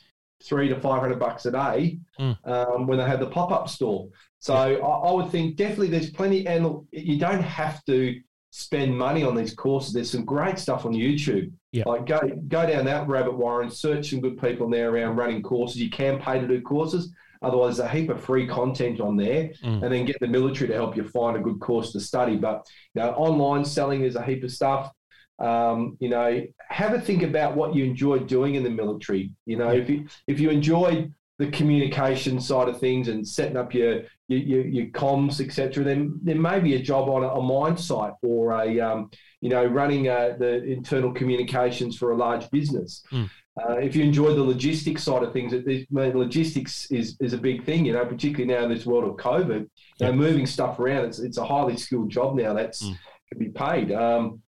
[0.42, 2.36] three to five hundred bucks a day Mm.
[2.44, 4.08] um, when they have the pop up store.
[4.38, 8.96] So I, I would think definitely there's plenty, and look, you don't have to spend
[8.96, 9.92] money on these courses.
[9.92, 11.50] There's some great stuff on YouTube.
[11.72, 11.84] Yeah.
[11.86, 15.42] Like go go down that rabbit warren, search some good people in there around running
[15.42, 15.78] courses.
[15.78, 17.12] You can pay to do courses.
[17.44, 19.82] Otherwise, there's a heap of free content on there, Mm.
[19.82, 22.36] and then get the military to help you find a good course to study.
[22.36, 24.90] But you know, online selling, there's a heap of stuff.
[25.38, 29.32] Um, you know, have a think about what you enjoy doing in the military.
[29.46, 29.82] You know, Yeah.
[29.82, 34.38] if you if you enjoy the communication side of things and setting up your your,
[34.38, 38.12] your, your comms, etc., then there may be a job on a, a mine site
[38.22, 43.02] or a um, you know running uh, the internal communications for a large business.
[43.12, 43.28] Mm.
[43.62, 47.38] Uh, if you enjoy the logistics side of things, it, it- logistics is, is a
[47.38, 49.60] big thing, you know, particularly now in this world of COVID.
[49.60, 49.68] You
[50.00, 50.06] Yeah.
[50.10, 52.98] know, moving stuff around, it's, it's a highly skilled job now that's Mm.
[53.30, 53.92] can be paid.
[53.92, 54.40] Um,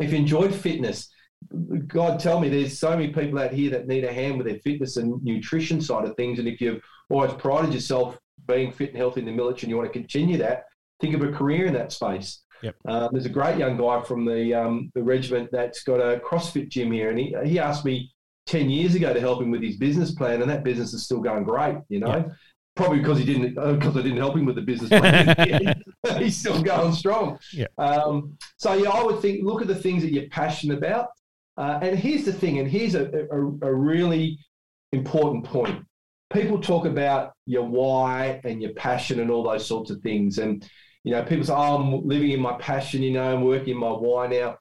[0.00, 1.08] if you enjoyed fitness,
[1.86, 4.58] God tell me, there's so many people out here that need a hand with their
[4.60, 6.38] fitness and nutrition side of things.
[6.38, 9.76] And if you've always prided yourself being fit and healthy in the military and you
[9.76, 10.64] want to continue that,
[11.00, 12.42] think of a career in that space.
[12.62, 12.76] Yep.
[12.86, 16.68] Um, there's a great young guy from the um, the regiment that's got a CrossFit
[16.68, 18.11] gym here, and he, he asked me
[18.46, 21.20] 10 years ago to help him with his business plan, and that business is still
[21.20, 22.08] going great, you know.
[22.08, 22.24] Yeah.
[22.74, 25.82] Probably because he didn't, because I didn't help him with the business plan.
[26.18, 27.38] He's still going strong.
[27.52, 27.66] Yeah.
[27.76, 31.08] Um, so yeah, I would think look at the things that you're passionate about,
[31.58, 34.38] uh, and here's the thing, and here's a, a, a really
[34.92, 35.84] important point.
[36.32, 40.66] People talk about your why and your passion and all those sorts of things, and
[41.04, 43.76] you know, people say, "Oh, I'm living in my passion," you know, I'm working in
[43.78, 44.56] my why now.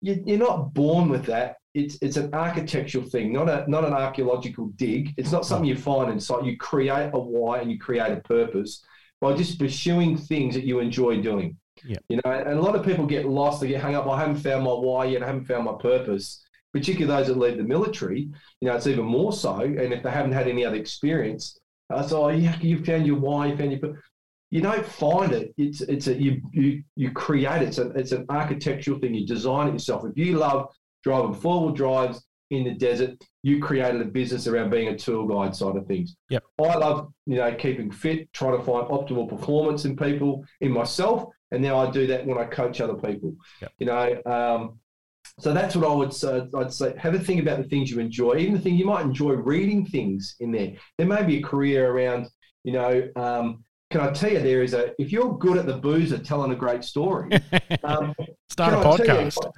[0.00, 1.56] You're not born with that.
[1.76, 5.12] It's it's an architectural thing, not a not an archaeological dig.
[5.18, 6.44] It's not something you find in sight.
[6.44, 8.82] You create a why and you create a purpose
[9.20, 11.56] by just pursuing things that you enjoy doing.
[11.84, 11.98] Yeah.
[12.08, 13.60] You know, and a lot of people get lost.
[13.60, 14.06] They get hung up.
[14.06, 15.22] I haven't found my why yet.
[15.22, 16.42] I haven't found my purpose.
[16.72, 18.22] Particularly those that leave the military.
[18.60, 19.60] You know, it's even more so.
[19.60, 21.58] And if they haven't had any other experience,
[21.90, 23.46] uh, so oh, yeah, you found your why.
[23.48, 23.80] You found your.
[23.80, 24.02] pur-"
[24.50, 25.52] You don't find it.
[25.58, 27.68] It's it's a you you you create it.
[27.68, 29.14] It's a, it's an architectural thing.
[29.14, 30.04] You design it yourself.
[30.06, 30.68] If you love
[31.06, 35.26] driving four wheel drives in the desert, you created a business around being a tour
[35.28, 36.16] guide side of things.
[36.30, 36.42] Yep.
[36.60, 41.30] I love, you know, keeping fit, trying to find optimal performance in people, in myself,
[41.52, 43.36] and now I do that when I coach other people.
[43.62, 43.72] Yep.
[43.78, 44.80] You know, um,
[45.38, 46.48] so that's what I would say.
[46.56, 49.04] I'd say have a think about the things you enjoy, even the thing you might
[49.04, 50.72] enjoy reading things in there.
[50.98, 52.26] There may be a career around,
[52.64, 53.08] you know.
[53.14, 56.50] Um, can I tell you there is a if you're good at the boozer telling
[56.50, 57.30] a great story,
[57.84, 58.12] um,
[58.50, 59.52] Start a tell you, podcast.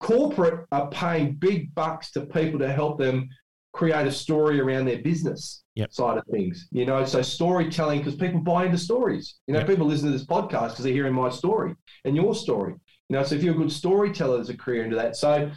[0.00, 3.28] Corporate are paying big bucks to people to help them
[3.72, 5.92] create a story around their business Yep.
[5.92, 6.68] side of things.
[6.70, 9.36] You know, so storytelling because people buy into stories.
[9.48, 9.68] You know, Yep.
[9.68, 11.74] people listen to this podcast because they're hearing my story
[12.04, 12.74] and your story.
[13.08, 15.16] You know, so if you're a good storyteller, there's a career into that.
[15.16, 15.50] So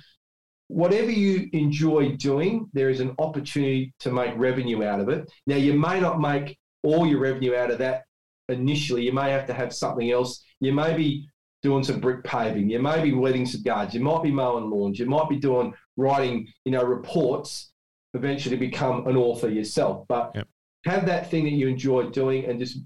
[0.68, 5.32] whatever you enjoy doing, there is an opportunity to make revenue out of it.
[5.46, 8.04] Now you may not make all your revenue out of that
[8.50, 9.04] initially.
[9.06, 10.44] You may have to have something else.
[10.60, 11.30] You may be
[11.64, 12.70] doing some brick paving.
[12.70, 13.94] You may be weeding some gardens.
[13.94, 15.00] You might be mowing lawns.
[15.00, 17.72] You might be doing writing, you know, reports.
[18.14, 20.06] Eventually, become an author yourself.
[20.08, 20.48] But Yep.
[20.86, 22.80] have that thing that you enjoy doing, and just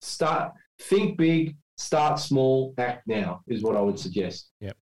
[0.00, 0.52] start.
[0.78, 1.56] Think big.
[1.76, 2.74] Start small.
[2.78, 4.50] Act now is what I would suggest.
[4.60, 4.76] Yep.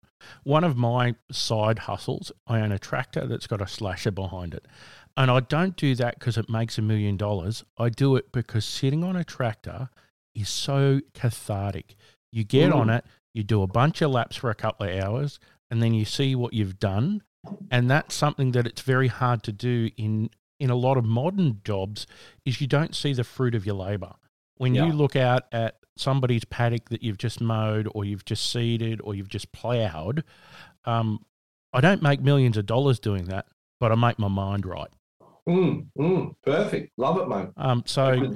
[0.43, 4.65] One of my side hustles, I own a tractor that's got a slasher behind it.
[5.17, 7.63] And I don't do that because it makes a million dollars.
[7.77, 9.89] I do it because sitting on a tractor
[10.35, 11.95] is so cathartic.
[12.31, 12.99] You get on Mm.
[12.99, 16.05] it, you do a bunch of laps for a couple of hours, and then you
[16.05, 17.21] see what you've done.
[17.71, 21.61] And that's something that it's very hard to do in in a lot of modern
[21.63, 22.05] jobs
[22.45, 24.13] is you don't see the fruit of your labor.
[24.57, 24.88] When Yeah.
[24.88, 29.15] you look out at somebody's paddock that you've just mowed or you've just seeded or
[29.15, 30.25] you've just plowed,
[30.84, 31.23] um,
[31.71, 33.47] I don't make millions of dollars doing that,
[33.80, 34.89] but I make my mind right.
[35.47, 36.91] Mm, mm, perfect.
[36.97, 37.49] Love it, mate.
[37.55, 38.34] Um, so.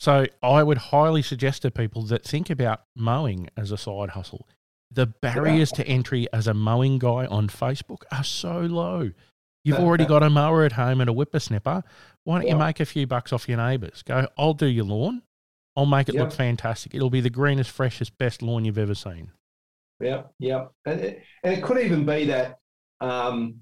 [0.00, 4.48] So I would highly suggest to people that think about mowing as a side hustle.
[4.90, 9.10] The barriers to entry as a mowing guy on Facebook are so low.
[9.62, 11.84] You've already got a mower at home and a whipper snipper.
[12.24, 14.02] Why don't you make a few bucks off your neighbours?
[14.02, 15.22] Go, I'll do your lawn.
[15.76, 16.94] I'll make it look fantastic.
[16.94, 19.30] It'll be the greenest, freshest, best lawn you've ever seen.
[20.00, 22.58] Yeah, yeah, and it, and it could even be that.
[23.02, 23.56] Um,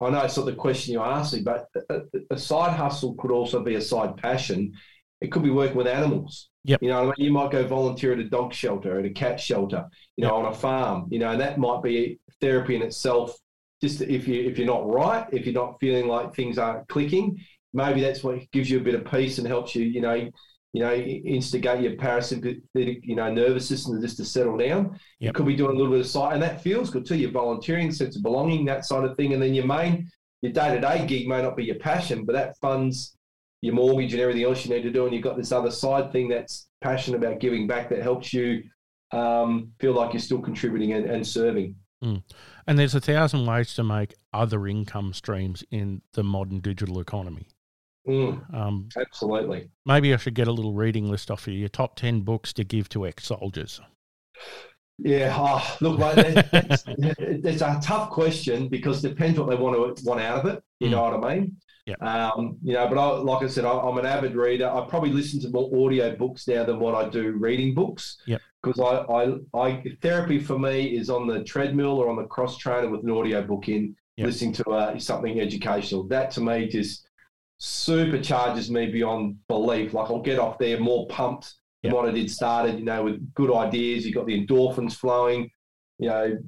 [0.00, 2.00] I know it's not the question you're asking, but a,
[2.30, 4.72] a side hustle could also be a side passion.
[5.20, 6.50] It could be working with animals.
[6.64, 6.82] Yep.
[6.82, 7.14] You know, I mean?
[7.18, 9.86] you might go volunteer at a dog shelter, at a cat shelter,
[10.16, 11.06] you know, on a farm.
[11.10, 13.36] You know, and that might be therapy in itself.
[13.80, 17.38] Just if you if you're not right, if you're not feeling like things aren't clicking,
[17.72, 20.28] maybe that's what gives you a bit of peace and helps you, you know,
[20.72, 24.98] you know, instigate your parasympathetic, you know, nervous system just to settle down.
[25.20, 27.16] You could be doing a little bit of sight, and that feels good too.
[27.16, 30.10] You're volunteering, sense of belonging, that side of thing, and then your main
[30.42, 33.15] your day to day gig may not be your passion, but that funds
[33.66, 35.04] your mortgage and everything else you need to do.
[35.04, 38.62] And you've got this other side thing that's passionate about giving back that helps you
[39.12, 41.74] um, feel like you're still contributing and, and serving.
[42.02, 42.22] Mm.
[42.66, 47.48] And there's a thousand ways to make other income streams in the modern digital economy.
[48.08, 49.68] Mm, um, absolutely.
[49.84, 51.54] Maybe I should get a little reading list off you.
[51.54, 53.80] Your top 10 books to give to ex soldiers.
[54.98, 59.96] Yeah, oh, look, mate, it's, it's, a tough question because it depends what they want
[59.96, 60.62] to want out of it.
[60.80, 60.92] You mm.
[60.92, 61.56] know what I mean?
[61.86, 61.94] Yeah.
[62.00, 64.68] Um, you know, but I, like I said, I, am an avid reader.
[64.68, 68.18] I probably listen to more audio books now than what I do reading books.
[68.26, 68.38] Yeah.
[68.60, 72.58] Because I, I, I, therapy for me is on the treadmill or on the cross
[72.58, 74.26] trainer with an audio book in, yep.
[74.26, 76.02] listening to uh, something educational.
[76.08, 77.06] That to me just
[77.60, 79.94] supercharges me beyond belief.
[79.94, 81.92] Like I'll get off there more pumped yep.
[81.92, 82.80] than what I did started.
[82.80, 84.04] You know, with good ideas.
[84.04, 85.48] You got the endorphins flowing.
[86.00, 86.38] You know,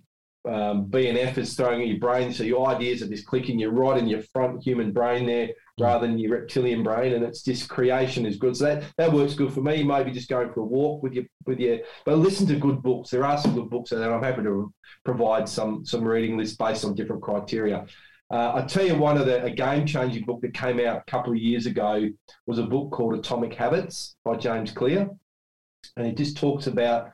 [0.49, 2.33] um, BNF is throwing at your brain.
[2.33, 3.59] So your ideas are just clicking.
[3.59, 7.43] You're right in your front human brain there rather than your reptilian brain, and it's
[7.43, 8.57] just creation is good.
[8.57, 9.85] So that, that works good for me.
[9.85, 13.11] Maybe just going for a walk with your with your, but listen to good books.
[13.11, 14.73] There are some good books, and I'm happy to
[15.05, 17.87] provide some some reading lists based on different criteria.
[18.31, 21.11] Uh, I tell you, one of the a game changing book that came out a
[21.11, 22.09] couple of years ago
[22.47, 25.11] was a book called Atomic Habits by James Clear,
[25.97, 27.11] and it just talks about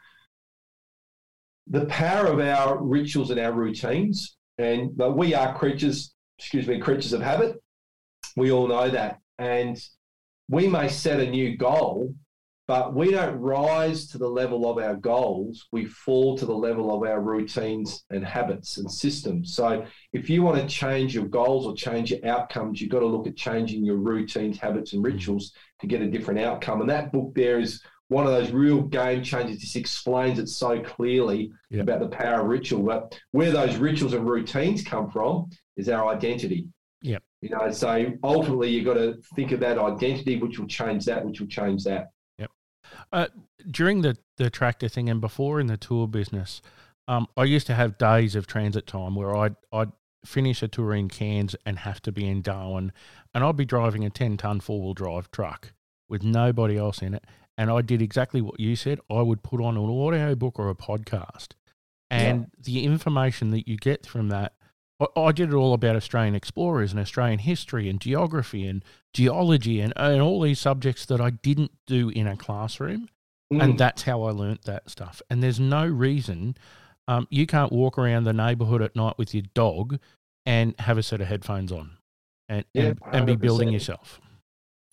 [1.66, 4.36] the power of our rituals and our routines.
[4.58, 7.56] And we are creatures, excuse me, creatures of habit.
[8.36, 9.18] We all know that.
[9.38, 9.76] And
[10.48, 12.14] we may set a new goal,
[12.66, 15.66] but we don't rise to the level of our goals.
[15.72, 19.54] We fall to the level of our routines and habits and systems.
[19.54, 23.06] So if you want to change your goals or change your outcomes, you've got to
[23.06, 26.80] look at changing your routines, habits, and rituals to get a different outcome.
[26.80, 27.82] And that book there is
[28.14, 29.58] one of those real game changers.
[29.58, 31.82] Just explains it so clearly yep.
[31.82, 32.84] about the power of ritual.
[32.84, 36.68] But where those rituals and routines come from is our identity.
[37.02, 37.18] Yeah.
[37.42, 41.26] You know, so ultimately you've got to think of that identity, which will change that,
[41.26, 42.12] which will change that.
[42.38, 42.50] Yep.
[43.12, 43.26] Uh,
[43.70, 46.62] during the the tractor thing and before in the tour business,
[47.08, 49.92] um, I used to have days of transit time where I'd I'd
[50.24, 52.92] finish a tour in Cairns and have to be in Darwin,
[53.34, 55.72] and I'd be driving a ten ton four wheel drive truck
[56.08, 57.24] with nobody else in it,
[57.56, 59.00] and I did exactly what you said.
[59.10, 61.48] I would put on an audio book or a podcast,
[62.10, 62.46] and yeah.
[62.58, 64.54] the information that you get from that.
[65.00, 69.80] I, I did it all about Australian explorers and Australian history and geography and geology
[69.80, 73.08] and, and all these subjects that I didn't do in a classroom.
[73.52, 73.62] Mm.
[73.62, 75.20] And that's how I learnt that stuff.
[75.28, 76.56] And there's no reason
[77.08, 79.98] um, you can't walk around the neighbourhood at night with your dog
[80.46, 81.98] and have a set of headphones on
[82.48, 84.20] and, yeah, and, and be building yourself.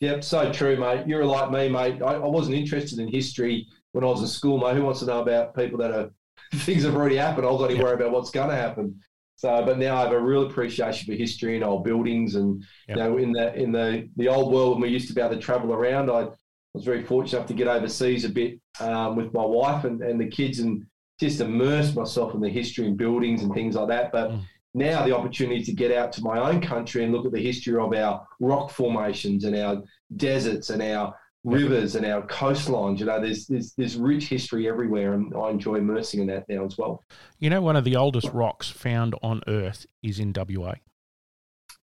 [0.02, 1.06] Yep, so true, mate.
[1.08, 2.02] You're like me, mate.
[2.02, 4.76] I, I, wasn't interested in history when I was in school, mate.
[4.76, 6.10] Who wants to know about people that are
[6.56, 7.46] things have already happened?
[7.46, 9.00] I've got to worry about what's going to happen.
[9.36, 12.98] So, but now I have a real appreciation for history and old buildings, and yep.
[12.98, 15.36] you know, in the in the the old world when we used to be able
[15.36, 16.30] to travel around, I
[16.74, 20.20] was very fortunate enough to get overseas a bit um, with my wife and, and
[20.20, 20.86] the kids, and
[21.20, 24.12] just immerse myself in the history and buildings and things like that.
[24.12, 24.42] But mm
[24.74, 27.78] now the opportunity to get out to my own country and look at the history
[27.78, 29.82] of our rock formations and our
[30.16, 31.14] deserts and our
[31.44, 33.00] rivers and our coastlines.
[33.00, 36.66] You know, there's, there's there's rich history everywhere, and I enjoy immersing in that now
[36.66, 37.04] as well.
[37.40, 40.76] You know, one of the oldest rocks found on Earth is in WA.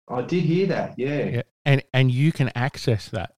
[0.09, 0.93] I did hear that.
[0.97, 1.25] Yeah.
[1.25, 1.41] yeah.
[1.65, 3.33] And and you can access that.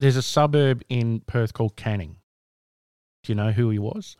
[0.00, 2.16] There's a suburb in Perth called Canning.
[3.24, 4.16] Do you know who he was?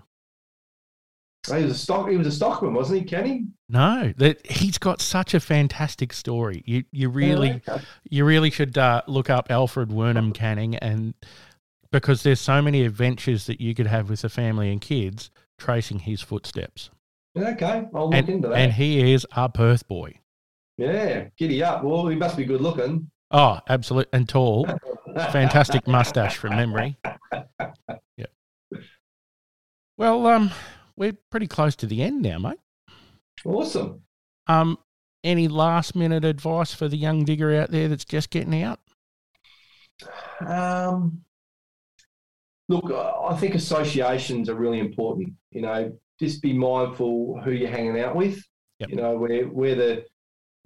[1.46, 2.08] He was a stock.
[2.08, 3.46] He was a stockman, wasn't he, Kenny?
[3.68, 6.62] No, that he's got such a fantastic story.
[6.66, 7.84] You you really oh, okay.
[8.10, 11.14] you really should uh, look up Alfred Wernam Canning, and
[11.90, 16.00] because there's so many adventures that you could have with the family and kids tracing
[16.00, 16.90] his footsteps.
[17.36, 18.56] Okay, I'll look and, into that.
[18.56, 20.14] And he is a Perth boy.
[20.76, 21.82] Yeah, giddy up.
[21.84, 23.10] Well, he must be good looking.
[23.30, 24.66] Oh, absolutely, and tall.
[25.32, 26.96] Fantastic mustache from memory.
[28.16, 28.26] Yeah.
[29.96, 30.50] Well, um,
[30.98, 32.58] we're pretty close to the end now, mate.
[33.44, 34.02] Awesome.
[34.46, 34.78] Um,
[35.24, 38.80] any last minute advice for the young digger out there that's just getting out?
[40.44, 41.22] Um,
[42.68, 45.32] look, I think associations are really important.
[45.50, 48.42] You know, just be mindful who you're hanging out with.
[48.80, 48.90] Yep.
[48.90, 50.04] You know, we're, we're the,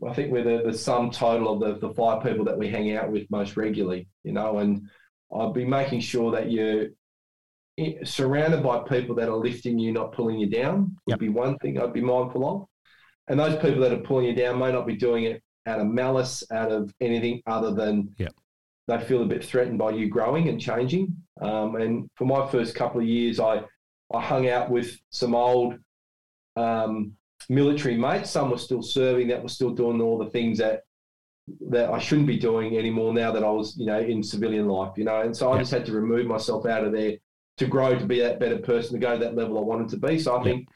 [0.07, 2.95] I think we're the, the sum total of the, the five people that we hang
[2.97, 4.89] out with most regularly, you know, and
[5.33, 6.89] I'll be making sure that you're
[8.05, 11.19] surrounded by people that are lifting you, not pulling you down, would yep.
[11.19, 12.67] be one thing I'd be mindful of.
[13.29, 15.87] And those people that are pulling you down may not be doing it out of
[15.87, 18.35] malice, out of anything other than yep.
[18.89, 21.17] they feel a bit threatened by you growing and changing.
[21.41, 23.63] Um, and for my first couple of years, I,
[24.13, 25.75] I hung out with some old
[26.57, 27.13] um,
[27.49, 28.31] military mates.
[28.31, 30.83] Some were still serving, that were still doing all the things that
[31.71, 34.93] that I shouldn't be doing anymore now that I was, you know, in civilian life,
[34.97, 35.23] you know.
[35.23, 37.17] And so I just had to remove myself out of there
[37.63, 39.97] to grow to be that better person, to go to that level I wanted to
[39.97, 40.19] be.
[40.19, 40.69] So I think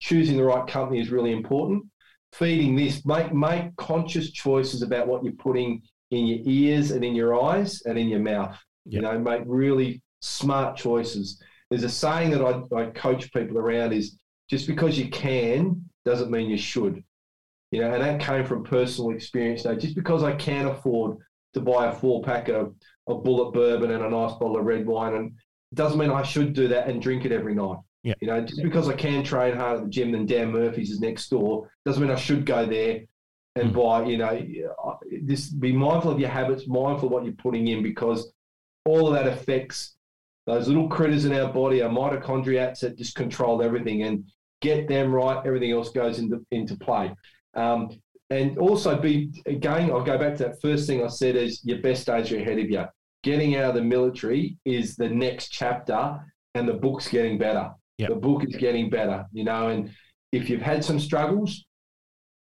[0.00, 1.84] choosing the right company is really important.
[2.32, 7.14] Feeding this, make make conscious choices about what you're putting in your ears and in
[7.14, 8.56] your eyes and in your mouth.
[8.84, 11.42] You know, make really smart choices.
[11.70, 14.18] There's a saying that I, I coach people around is
[14.48, 17.02] just because you can doesn't mean you should.
[17.70, 19.64] You know, and that came from personal experience.
[19.64, 21.16] Now, just because I can afford
[21.54, 22.74] to buy a four pack of,
[23.06, 25.32] of Bulleit bourbon and a nice bottle of red wine, and
[25.74, 27.78] doesn't mean I should do that and drink it every night.
[28.02, 28.14] Yeah.
[28.20, 31.00] You know, just because I can train hard at the gym and Dan Murphy's is
[31.00, 33.00] next door doesn't mean I should go there
[33.56, 33.74] and Mm.
[33.74, 34.04] buy.
[34.06, 38.32] You know, just be mindful of your habits, mindful of what you're putting in, because
[38.84, 39.96] all of that affects
[40.46, 44.02] those little critters in our body, our mitochondria that just control everything.
[44.04, 44.24] And
[44.62, 47.12] get them right, everything else goes into into play.
[47.54, 47.90] Um,
[48.30, 51.80] and also be again, I'll go back to that first thing I said is your
[51.82, 52.84] best days are ahead of you.
[53.26, 56.16] Getting out of the military is the next chapter,
[56.54, 57.72] and the book's getting better.
[57.98, 58.08] Yep.
[58.10, 59.66] The book is getting better, you know.
[59.66, 59.90] And
[60.30, 61.64] if you've had some struggles,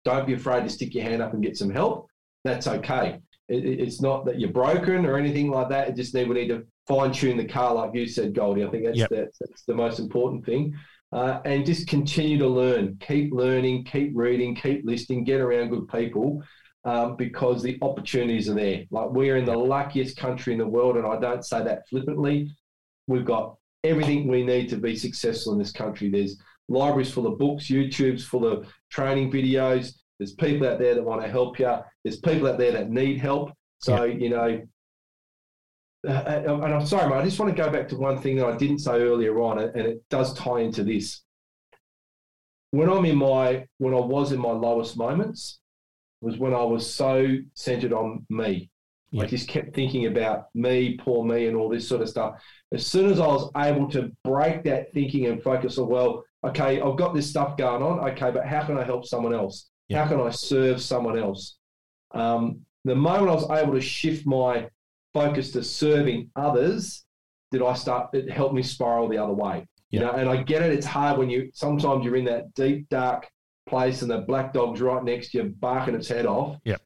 [0.05, 2.09] don't be afraid to stick your hand up and get some help.
[2.43, 3.21] That's okay.
[3.49, 5.91] It, it- it's not that you're broken or anything like that.
[5.91, 8.65] It just need we need to fine tune the car, like you said, Goldie.
[8.65, 9.11] I think that's Yep.
[9.11, 10.75] the, that's the most important thing.
[11.13, 15.87] Uh, and just continue to learn, keep learning, keep reading, keep listening, get around good
[15.87, 16.43] people
[16.85, 18.85] um, because the opportunities are there.
[18.91, 22.51] Like we're in the luckiest country in the world, and I don't say that flippantly.
[23.07, 26.11] We've got everything we need to be successful in this country.
[26.11, 29.95] There's libraries full of books, YouTube's full of training videos.
[30.19, 31.77] There's people out there that want to help you.
[32.03, 33.53] There's people out there that need help.
[33.81, 34.63] So, you know,
[36.07, 38.47] uh, and I'm sorry, mate, I just want to go back to one thing that
[38.47, 41.23] I didn't say earlier on, and it does tie into this.
[42.71, 45.61] When I'm in my, when I was in my lowest moments,
[46.25, 48.71] was when I was so centered on me.
[49.17, 52.43] I just kept thinking about me, poor me, and all this sort of stuff.
[52.73, 56.81] As soon as I was able to break that thinking and focus on, well, okay,
[56.81, 58.01] I've got this stuff going on.
[58.11, 59.71] Okay, but how can I help someone else?
[59.89, 60.03] Yeah.
[60.03, 61.59] How can I serve someone else?
[62.13, 64.69] Um, the moment I was able to shift my
[65.13, 67.05] focus to serving others,
[67.53, 68.11] did I start?
[68.15, 69.65] It helped me spiral the other way.
[69.91, 70.07] You Yeah.
[70.07, 70.73] know, and I get it.
[70.73, 73.29] It's hard when you sometimes you're in that deep dark
[73.67, 76.59] place and the black dog's right next to you, barking its head off.
[76.65, 76.81] Yep.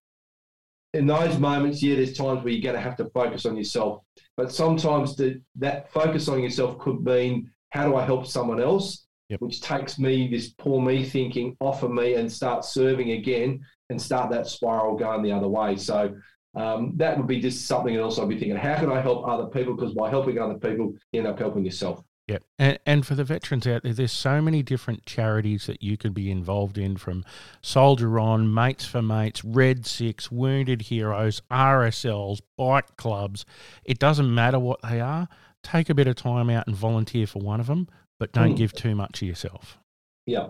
[0.95, 4.03] In those moments, yeah, there's times where you're going to have to focus on yourself.
[4.37, 9.05] But sometimes the, that focus on yourself could mean how do I help someone else,
[9.29, 9.43] Yep.
[9.43, 13.61] which takes me this poor me thinking off of me and start serving again
[13.91, 15.76] and start that spiral going the other way.
[15.76, 16.14] So
[16.55, 18.57] um, that would be just something else I'd be thinking.
[18.57, 19.74] How can I help other people?
[19.74, 22.03] Because by helping other people, you end up helping yourself.
[22.29, 25.97] Yeah, and, and for the veterans out there, there's so many different charities that you
[25.97, 27.24] can be involved in from
[27.62, 33.47] Soldier On, Mates for Mates, Red Six, Wounded Heroes, RSLs, bike clubs.
[33.85, 35.26] It doesn't matter what they are.
[35.62, 37.89] Take a bit of time out and volunteer for one of them,
[38.20, 38.59] but don't Mm.
[38.59, 39.79] give too much of yourself.
[40.26, 40.49] Yeah,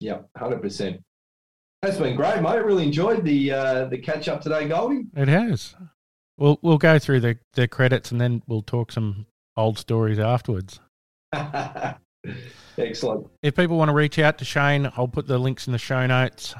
[0.00, 1.00] yeah, hundred percent.
[1.80, 2.62] That's been great, mate.
[2.64, 5.06] Really enjoyed the uh, the catch up today, Goldie.
[5.16, 5.74] It has.
[6.36, 9.24] We'll we'll go through the, the credits and then we'll talk some
[9.56, 10.80] old stories afterwards.
[12.78, 13.28] Excellent.
[13.42, 16.06] If people want to reach out to Shane, I'll put the links in the show
[16.06, 16.54] notes.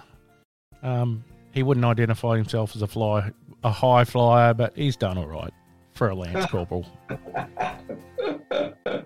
[0.82, 3.30] Um, he wouldn't identify himself as a fly,
[3.62, 5.52] a high flyer, but he's done all right
[5.92, 6.86] for a lance corporal.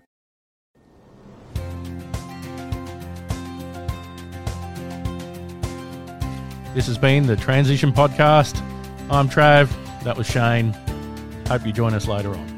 [6.74, 8.56] This has been the Transition Podcast.
[9.10, 9.68] I'm Trav.
[10.04, 10.72] That was Shane.
[11.48, 12.57] Hope you join us later on.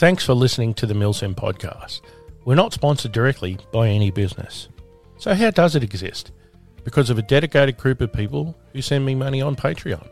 [0.00, 2.00] Thanks for listening to the Milsim podcast.
[2.46, 4.70] We're not sponsored directly by any business.
[5.18, 6.32] So, how does it exist?
[6.84, 10.08] Because of a dedicated group of people who send me money on Patreon.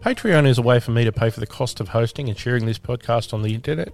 [0.00, 2.66] Patreon is a way for me to pay for the cost of hosting and sharing
[2.66, 3.92] this podcast on the internet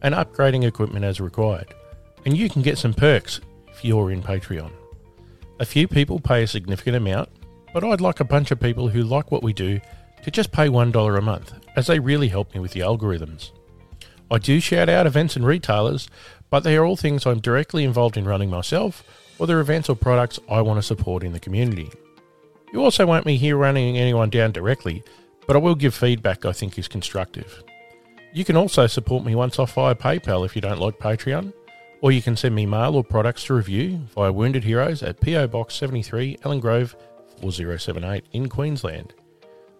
[0.00, 1.74] and upgrading equipment as required.
[2.24, 4.72] And you can get some perks if you're in Patreon.
[5.60, 7.28] A few people pay a significant amount,
[7.74, 9.78] but I'd like a bunch of people who like what we do
[10.22, 13.50] to just pay $1 a month, as they really help me with the algorithms.
[14.30, 16.08] I do shout out events and retailers,
[16.50, 19.04] but they are all things I'm directly involved in running myself,
[19.38, 21.90] or they're events or products I want to support in the community.
[22.72, 25.02] You also won't me here running anyone down directly,
[25.46, 27.62] but I will give feedback I think is constructive.
[28.32, 31.52] You can also support me once off via PayPal if you don't like Patreon,
[32.00, 35.46] or you can send me mail or products to review via Wounded Heroes at PO
[35.48, 36.96] Box 73, Ellen Grove
[37.40, 39.14] 4078 in Queensland.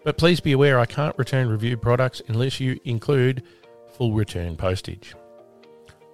[0.03, 3.43] But please be aware I can't return reviewed products unless you include
[3.97, 5.15] full return postage.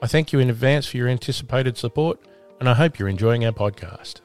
[0.01, 2.19] I thank you in advance for your anticipated support,
[2.59, 4.21] and I hope you're enjoying our podcast.